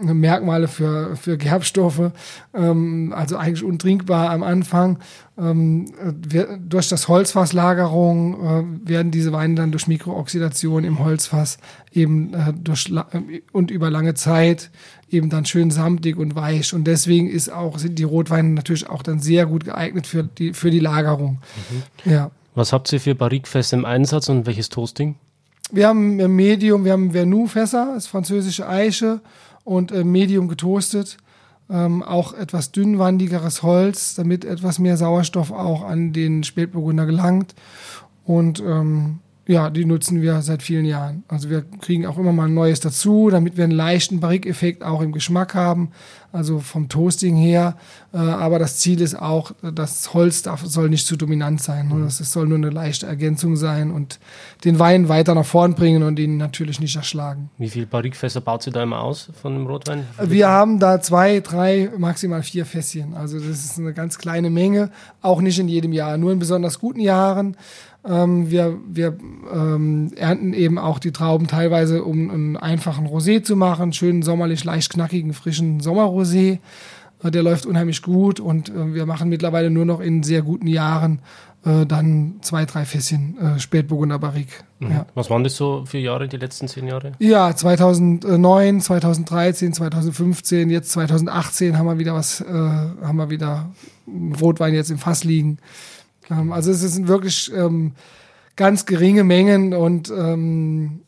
[0.00, 2.12] Merkmale für, für Gerbstoffe,
[2.54, 4.98] ähm, also eigentlich untrinkbar am Anfang.
[5.38, 5.92] Ähm,
[6.26, 8.34] wir, durch das Holzfasslagerung
[8.84, 11.58] äh, werden diese Weine dann durch Mikrooxidation im Holzfass
[11.92, 14.70] eben äh, durch äh, und über lange Zeit
[15.10, 16.74] eben dann schön samtig und weich.
[16.74, 20.52] Und deswegen ist auch, sind die Rotweine natürlich auch dann sehr gut geeignet für die,
[20.52, 21.38] für die Lagerung.
[22.04, 22.10] Mhm.
[22.12, 22.30] Ja.
[22.54, 25.16] Was habt ihr für Barrikfässer im Einsatz und welches Toasting?
[25.70, 29.20] Wir haben Medium, wir haben Vernou-Fässer, das französische Eiche
[29.66, 31.18] und äh, medium getoastet.
[31.68, 37.54] Ähm, auch etwas dünnwandigeres Holz, damit etwas mehr Sauerstoff auch an den Spätburgunder gelangt.
[38.24, 41.22] Und ähm, ja, die nutzen wir seit vielen Jahren.
[41.28, 45.00] Also wir kriegen auch immer mal ein neues dazu, damit wir einen leichten Barrique-Effekt auch
[45.00, 45.90] im Geschmack haben,
[46.32, 47.76] also vom Toasting her.
[48.12, 51.88] Äh, aber das Ziel ist auch, das Holz darf, soll nicht zu dominant sein.
[51.88, 52.06] Mhm.
[52.06, 54.18] Es soll nur eine leichte Ergänzung sein und
[54.64, 57.48] den Wein weiter nach vorn bringen und ihn natürlich nicht erschlagen.
[57.56, 60.06] Wie viele Barrique-Fässer baut ihr da immer aus von dem Rotwein?
[60.20, 63.14] Wir haben da zwei, drei, maximal vier Fässchen.
[63.14, 64.90] Also das ist eine ganz kleine Menge,
[65.22, 67.56] auch nicht in jedem Jahr, nur in besonders guten Jahren.
[68.06, 69.18] Ähm, wir wir
[69.52, 74.64] ähm, ernten eben auch die Trauben teilweise, um einen einfachen Rosé zu machen, schönen sommerlich
[74.64, 76.58] leicht knackigen, frischen Sommerrosé.
[77.22, 80.66] Äh, der läuft unheimlich gut und äh, wir machen mittlerweile nur noch in sehr guten
[80.66, 81.20] Jahren
[81.66, 84.62] äh, dann zwei, drei Fässchen äh, Spätburgunder Barrique.
[84.78, 84.90] Mhm.
[84.90, 85.06] Ja.
[85.14, 87.12] Was waren das so für Jahre, die letzten zehn Jahre?
[87.18, 93.70] Ja, 2009, 2013, 2015, jetzt 2018 haben wir wieder was, äh, haben wir wieder
[94.40, 95.58] Rotwein jetzt im Fass liegen.
[96.28, 97.92] Also es sind wirklich ähm,
[98.56, 101.02] ganz geringe Mengen und ähm,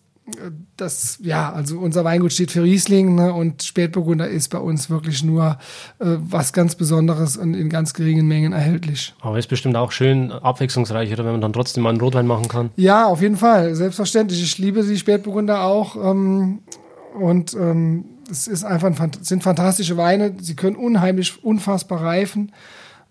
[0.77, 5.25] das, ja, also unser Weingut steht für Riesling ne, und Spätburgunder ist bei uns wirklich
[5.25, 5.59] nur
[5.99, 9.15] äh, was ganz Besonderes und in ganz geringen Mengen erhältlich.
[9.21, 12.49] Aber ist bestimmt auch schön abwechslungsreich, oder wenn man dann trotzdem mal einen Rotwein machen
[12.49, 12.71] kann.
[12.77, 14.43] Ja, auf jeden Fall, selbstverständlich.
[14.43, 16.61] Ich liebe die Spätburgunder auch ähm,
[17.19, 20.35] und ähm, es ist einfach ein, sind fantastische Weine.
[20.41, 22.53] Sie können unheimlich, unfassbar reifen.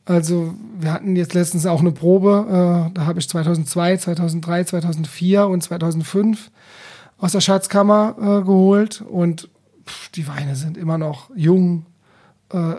[0.08, 2.46] Also wir hatten jetzt letztens auch eine Probe,
[2.90, 6.50] äh, da habe ich 2002, 2003, 2004 und 2005
[7.18, 9.50] aus der Schatzkammer äh, geholt und
[9.86, 11.86] pff, die Weine sind immer noch jung.
[12.54, 12.76] Äh,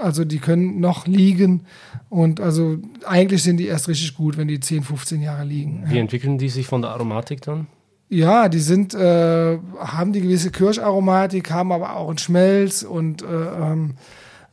[0.00, 1.66] also die können noch liegen
[2.08, 5.84] und also eigentlich sind die erst richtig gut, wenn die 10, 15 Jahre liegen.
[5.86, 7.66] Wie entwickeln die sich von der Aromatik dann?
[8.08, 13.26] Ja, die sind, äh, haben die gewisse Kirscharomatik, haben aber auch einen Schmelz und äh,
[13.26, 13.94] ähm,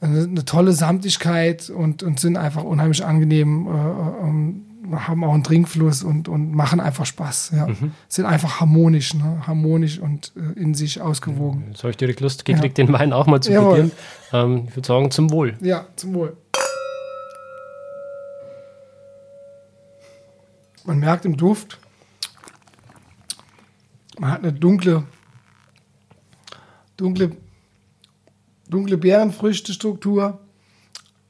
[0.04, 5.43] eine, eine tolle Samtigkeit und, und sind einfach unheimlich angenehm äh, ähm, haben auch einen
[5.43, 7.51] Trinkfluss und, und machen einfach Spaß.
[7.56, 7.68] Ja.
[7.68, 7.93] Mhm.
[8.08, 9.41] Sind einfach harmonisch, ne?
[9.47, 11.66] harmonisch und äh, in sich ausgewogen.
[11.70, 12.86] Jetzt habe ich direkt Lust gekriegt, ja.
[12.86, 13.70] den Wein auch mal zu Jawohl.
[13.70, 13.91] probieren.
[14.34, 15.56] Ähm, ich würde sagen, zum Wohl.
[15.62, 16.38] Ja, zum Wohl.
[20.86, 21.80] Man merkt im Duft,
[24.20, 25.04] man hat eine dunkle,
[26.97, 27.32] dunkle,
[28.74, 30.39] dunkle Beerenfrüchtestruktur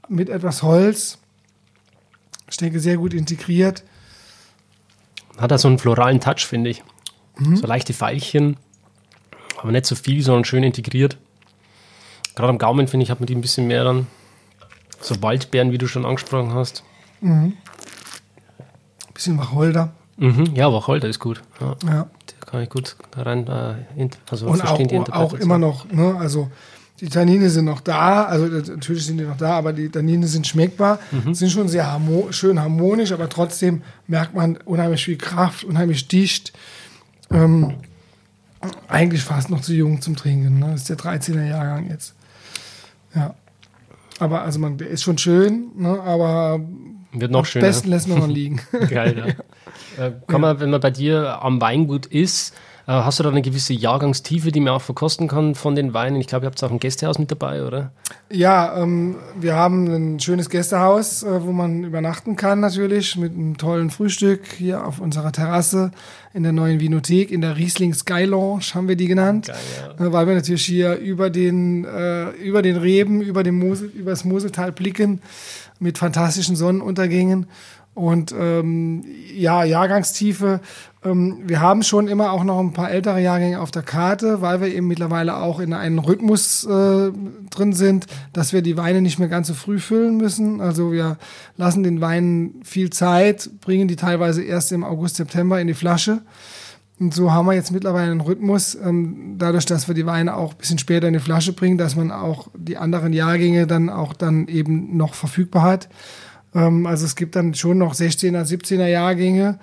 [0.07, 1.19] mit etwas Holz
[2.53, 3.83] ich denke, sehr gut integriert.
[5.37, 6.83] Hat er so einen floralen Touch, finde ich.
[7.37, 7.55] Mhm.
[7.55, 8.57] So leichte Veilchen,
[9.59, 11.17] aber nicht so viel, sondern schön integriert.
[12.35, 14.07] Gerade am Gaumen, finde ich, hat man die ein bisschen mehr dann.
[15.01, 16.83] So Waldbeeren, wie du schon angesprochen hast.
[17.21, 17.53] Mhm.
[19.13, 19.93] Bisschen Wacholder.
[20.17, 20.51] Mhm.
[20.53, 21.41] Ja, Wacholder ist gut.
[21.59, 21.75] Ja.
[21.85, 22.09] ja.
[22.39, 24.79] Da kann ich gut rein äh, also Und auch,
[25.11, 26.51] auch immer noch, ne, also
[26.99, 30.45] die Tannine sind noch da, also natürlich sind die noch da, aber die Tannine sind
[30.45, 31.33] schmeckbar, mhm.
[31.33, 36.53] sind schon sehr harmo schön harmonisch, aber trotzdem merkt man unheimlich viel Kraft, unheimlich dicht.
[37.31, 37.75] Ähm,
[38.87, 40.59] eigentlich fast noch zu jung zum Trinken.
[40.59, 40.71] Ne?
[40.71, 42.15] Das ist der 13er Jahrgang jetzt.
[43.15, 43.35] Ja.
[44.19, 45.99] Aber also man, der ist schon schön, ne?
[45.99, 46.61] aber
[47.11, 47.65] wird noch schöner.
[47.65, 48.61] Am besten lässt man noch liegen.
[48.89, 49.33] Geil, ja.
[49.97, 52.55] Äh, kann man, wenn man bei dir am Weingut ist, äh,
[52.91, 56.19] hast du da eine gewisse Jahrgangstiefe, die man auch verkosten kann von den Weinen?
[56.19, 57.91] Ich glaube, ihr habt auch ein Gästehaus mit dabei, oder?
[58.29, 63.57] Ja, ähm, wir haben ein schönes Gästehaus, äh, wo man übernachten kann natürlich, mit einem
[63.57, 65.91] tollen Frühstück hier auf unserer Terrasse
[66.34, 69.57] in der neuen Vinothek, in der Riesling Sky Lounge haben wir die genannt, Geil,
[69.99, 70.05] ja.
[70.05, 74.11] äh, weil wir natürlich hier über den, äh, über den Reben, über, den Mosel, über
[74.11, 75.21] das Moseltal blicken
[75.79, 77.45] mit fantastischen Sonnenuntergängen
[77.93, 80.59] und ähm, ja, Jahrgangstiefe.
[81.05, 84.61] Ähm, wir haben schon immer auch noch ein paar ältere Jahrgänge auf der Karte, weil
[84.61, 87.11] wir eben mittlerweile auch in einem Rhythmus äh,
[87.49, 90.61] drin sind, dass wir die Weine nicht mehr ganz so früh füllen müssen.
[90.61, 91.17] Also wir
[91.57, 96.21] lassen den Weinen viel Zeit, bringen die teilweise erst im August, September in die Flasche.
[96.99, 100.51] Und so haben wir jetzt mittlerweile einen Rhythmus, ähm, dadurch, dass wir die Weine auch
[100.51, 104.13] ein bisschen später in die Flasche bringen, dass man auch die anderen Jahrgänge dann auch
[104.13, 105.89] dann eben noch verfügbar hat.
[106.53, 109.59] Ähm, also es gibt dann schon noch 16er, 17er Jahrgänge.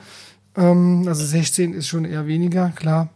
[0.57, 3.09] Ähm, also 16 ist schon eher weniger, klar.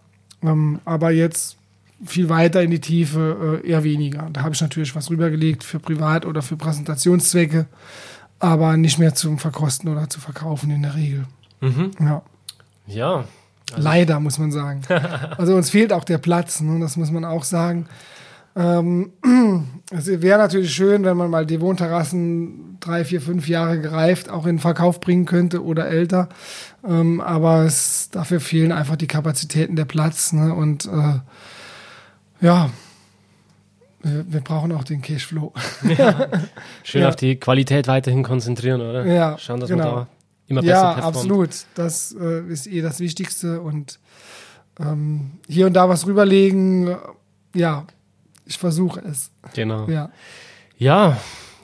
[0.42, 1.56] Ähm, aber jetzt
[2.04, 4.28] viel weiter in die Tiefe äh, eher weniger.
[4.32, 7.66] Da habe ich natürlich was rübergelegt für Privat- oder für Präsentationszwecke,
[8.40, 11.24] aber nicht mehr zum Verkosten oder zu verkaufen in der Regel.
[11.60, 11.90] Mhm.
[12.00, 12.22] Ja.
[12.86, 13.24] Ja.
[13.72, 14.82] Also Leider, muss man sagen.
[15.38, 16.78] also uns fehlt auch der Platz, ne?
[16.80, 17.86] das muss man auch sagen.
[18.56, 19.12] Ähm,
[19.90, 24.46] es wäre natürlich schön, wenn man mal die Wohnterrassen drei, vier, fünf Jahre gereift auch
[24.46, 26.28] in den Verkauf bringen könnte oder älter.
[26.86, 30.32] Ähm, aber es, dafür fehlen einfach die Kapazitäten der Platz.
[30.32, 30.54] Ne?
[30.54, 31.20] Und äh,
[32.40, 32.70] ja,
[34.02, 35.52] wir, wir, brauchen auch den Cashflow.
[35.96, 36.28] Ja.
[36.82, 37.08] Schön ja.
[37.08, 39.06] auf die Qualität weiterhin konzentrieren, oder?
[39.06, 39.84] Ja, Schauen, dass genau.
[39.84, 40.08] man da
[40.46, 41.16] immer besser Ja, performt.
[41.16, 41.50] absolut.
[41.74, 43.62] Das äh, ist eh das Wichtigste.
[43.62, 43.98] Und
[44.78, 46.96] ähm, hier und da was rüberlegen,
[47.54, 47.86] ja,
[48.46, 49.30] ich versuche es.
[49.54, 49.88] Genau.
[49.88, 50.10] Ja.
[50.76, 51.18] ja,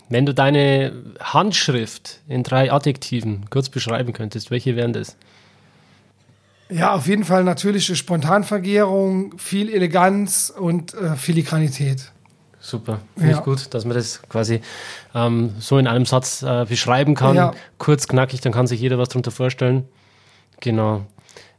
[0.09, 5.17] wenn du deine Handschrift in drei Adjektiven kurz beschreiben könntest, welche wären das?
[6.69, 12.13] Ja, auf jeden Fall natürliche Spontanvergärung, viel Eleganz und äh, Filigranität.
[12.61, 13.39] Super, finde ja.
[13.39, 14.61] ich gut, dass man das quasi
[15.15, 17.35] ähm, so in einem Satz äh, beschreiben kann.
[17.35, 17.55] Ja.
[17.79, 19.89] Kurz, knackig, dann kann sich jeder was darunter vorstellen.
[20.61, 21.07] Genau.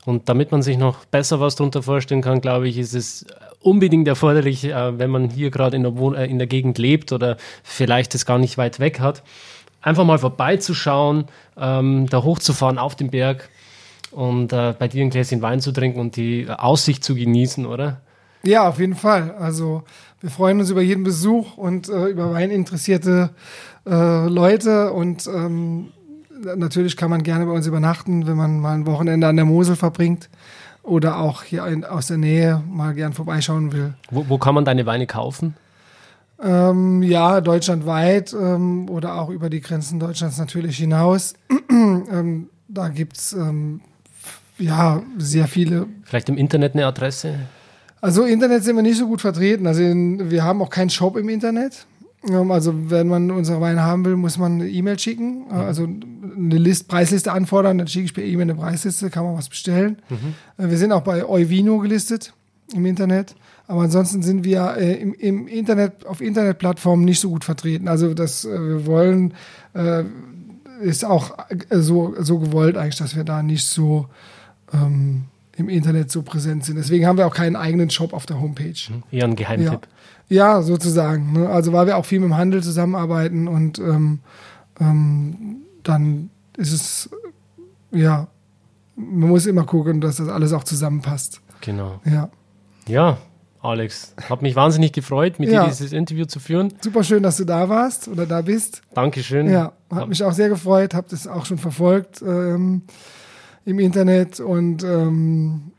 [0.06, 3.26] Und damit man sich noch besser was darunter vorstellen kann, glaube ich, ist es
[3.62, 7.38] unbedingt erforderlich, äh, wenn man hier gerade in, der äh, in der Gegend lebt oder
[7.64, 9.24] vielleicht es gar nicht weit weg hat,
[9.82, 11.26] einfach mal vorbeizuschauen,
[11.58, 13.50] ähm, da hochzufahren auf den Berg
[14.12, 18.02] und äh, bei dir ein Gläschen Wein zu trinken und die Aussicht zu genießen, oder?
[18.44, 19.36] Ja, auf jeden Fall.
[19.40, 19.84] Also
[20.20, 23.30] wir freuen uns über jeden Besuch und äh, über weininteressierte
[23.86, 25.90] äh, Leute und ähm,
[26.56, 29.76] natürlich kann man gerne bei uns übernachten, wenn man mal ein Wochenende an der Mosel
[29.76, 30.30] verbringt
[30.84, 33.94] oder auch hier in, aus der Nähe mal gern vorbeischauen will.
[34.10, 35.56] Wo, wo kann man deine Weine kaufen?
[36.44, 41.34] Ähm, ja, deutschlandweit ähm, oder auch über die Grenzen Deutschlands natürlich hinaus.
[41.70, 43.82] ähm, da gibt es ähm,
[44.58, 45.88] ja sehr viele.
[46.04, 47.36] Vielleicht im Internet eine Adresse?
[48.00, 49.68] Also Internet sind wir nicht so gut vertreten.
[49.68, 51.86] Also in, wir haben auch keinen Shop im Internet.
[52.24, 55.52] Also wenn man unsere Weine haben will, muss man eine E-Mail schicken, mhm.
[55.52, 59.50] also eine List, Preisliste anfordern, dann schicke ich per E-Mail eine Preisliste, kann man was
[59.50, 59.98] bestellen.
[60.10, 60.64] Mhm.
[60.64, 62.34] Äh, wir sind auch bei Euvino gelistet
[62.76, 63.36] im Internet,
[63.68, 67.88] aber ansonsten sind wir äh, im, im, Internet auf Internetplattformen nicht so gut vertreten.
[67.88, 69.34] Also das äh, wir wollen
[70.82, 71.38] ist auch
[71.70, 74.08] so so gewollt eigentlich, dass wir da nicht so
[74.74, 75.24] ähm,
[75.56, 76.76] im Internet so präsent sind.
[76.76, 78.74] Deswegen haben wir auch keinen eigenen Shop auf der Homepage.
[78.90, 79.04] Mhm.
[79.12, 79.72] Eher ein Geheimtipp.
[79.72, 79.80] Ja.
[80.32, 81.34] Ja, sozusagen.
[81.34, 81.50] Ne?
[81.50, 84.20] Also weil wir auch viel mit dem Handel zusammenarbeiten und ähm,
[84.80, 87.10] ähm, dann ist es
[87.92, 88.28] ja,
[88.96, 91.42] man muss immer gucken, dass das alles auch zusammenpasst.
[91.60, 92.00] Genau.
[92.06, 92.30] Ja.
[92.88, 93.18] Ja,
[93.62, 95.64] Alex, hat mich wahnsinnig gefreut, mit Ja.
[95.66, 96.74] dir dieses Interview zu führen.
[96.82, 98.82] Super schön, dass du da warst oder da bist.
[98.94, 99.50] Dankeschön.
[99.50, 102.84] Ja, hat mich auch sehr gefreut, habe das auch schon verfolgt ähm,
[103.66, 105.74] im Internet und ähm,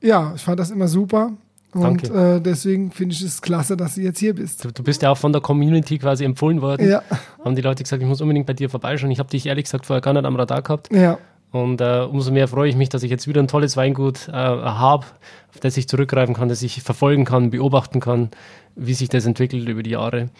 [0.00, 1.32] ja, ich fand das immer super.
[1.72, 4.64] Und äh, deswegen finde ich es klasse, dass du jetzt hier bist.
[4.64, 6.88] Du, du bist ja auch von der Community quasi empfohlen worden.
[6.88, 7.02] Ja,
[7.44, 9.10] Haben die Leute gesagt, ich muss unbedingt bei dir vorbeischauen.
[9.10, 10.90] Ich habe dich ehrlich gesagt vorher gar nicht am Radar gehabt.
[10.90, 11.18] ja,
[11.52, 14.32] Und äh, umso mehr freue ich mich, dass ich jetzt wieder ein tolles Weingut äh,
[14.32, 15.04] habe,
[15.50, 18.30] auf das ich zurückgreifen kann, das ich verfolgen kann, beobachten kann,
[18.74, 20.30] wie sich das entwickelt über die Jahre.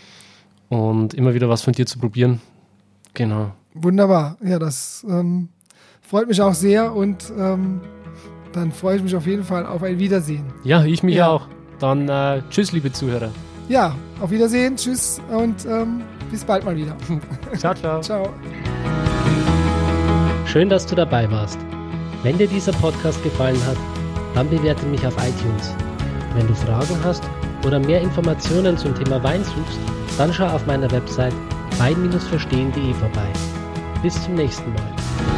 [0.71, 2.41] Und immer wieder was von dir zu probieren.
[3.15, 3.53] Genau.
[3.75, 4.37] wunderbar.
[4.43, 5.49] Ja, das ähm,
[6.01, 7.81] freut mich auch sehr und ähm,
[8.53, 10.45] dann freue ich mich auf jeden Fall auf ein Wiedersehen.
[10.65, 11.29] Ja, ich mich Ja.
[11.29, 11.47] auch.
[11.79, 13.31] Dann äh, tschüss, liebe Zuhörer.
[13.69, 16.01] Ja, auf Wiedersehen, tschüss und ähm,
[16.31, 16.97] bis bald mal wieder.
[17.57, 18.01] Ciao, ciao.
[18.01, 18.29] Ciao.
[20.47, 21.59] Schön, dass du dabei warst.
[22.23, 23.77] Wenn dir dieser Podcast gefallen hat,
[24.35, 25.75] dann bewerte mich auf iTunes.
[26.35, 27.23] Wenn du Fragen hast
[27.67, 29.79] oder mehr Informationen zum Thema Wein suchst,
[30.17, 31.35] dann schau auf meiner Website
[31.79, 33.29] wein-verstehen.de vorbei.
[34.03, 35.38] Bis zum nächsten Mal.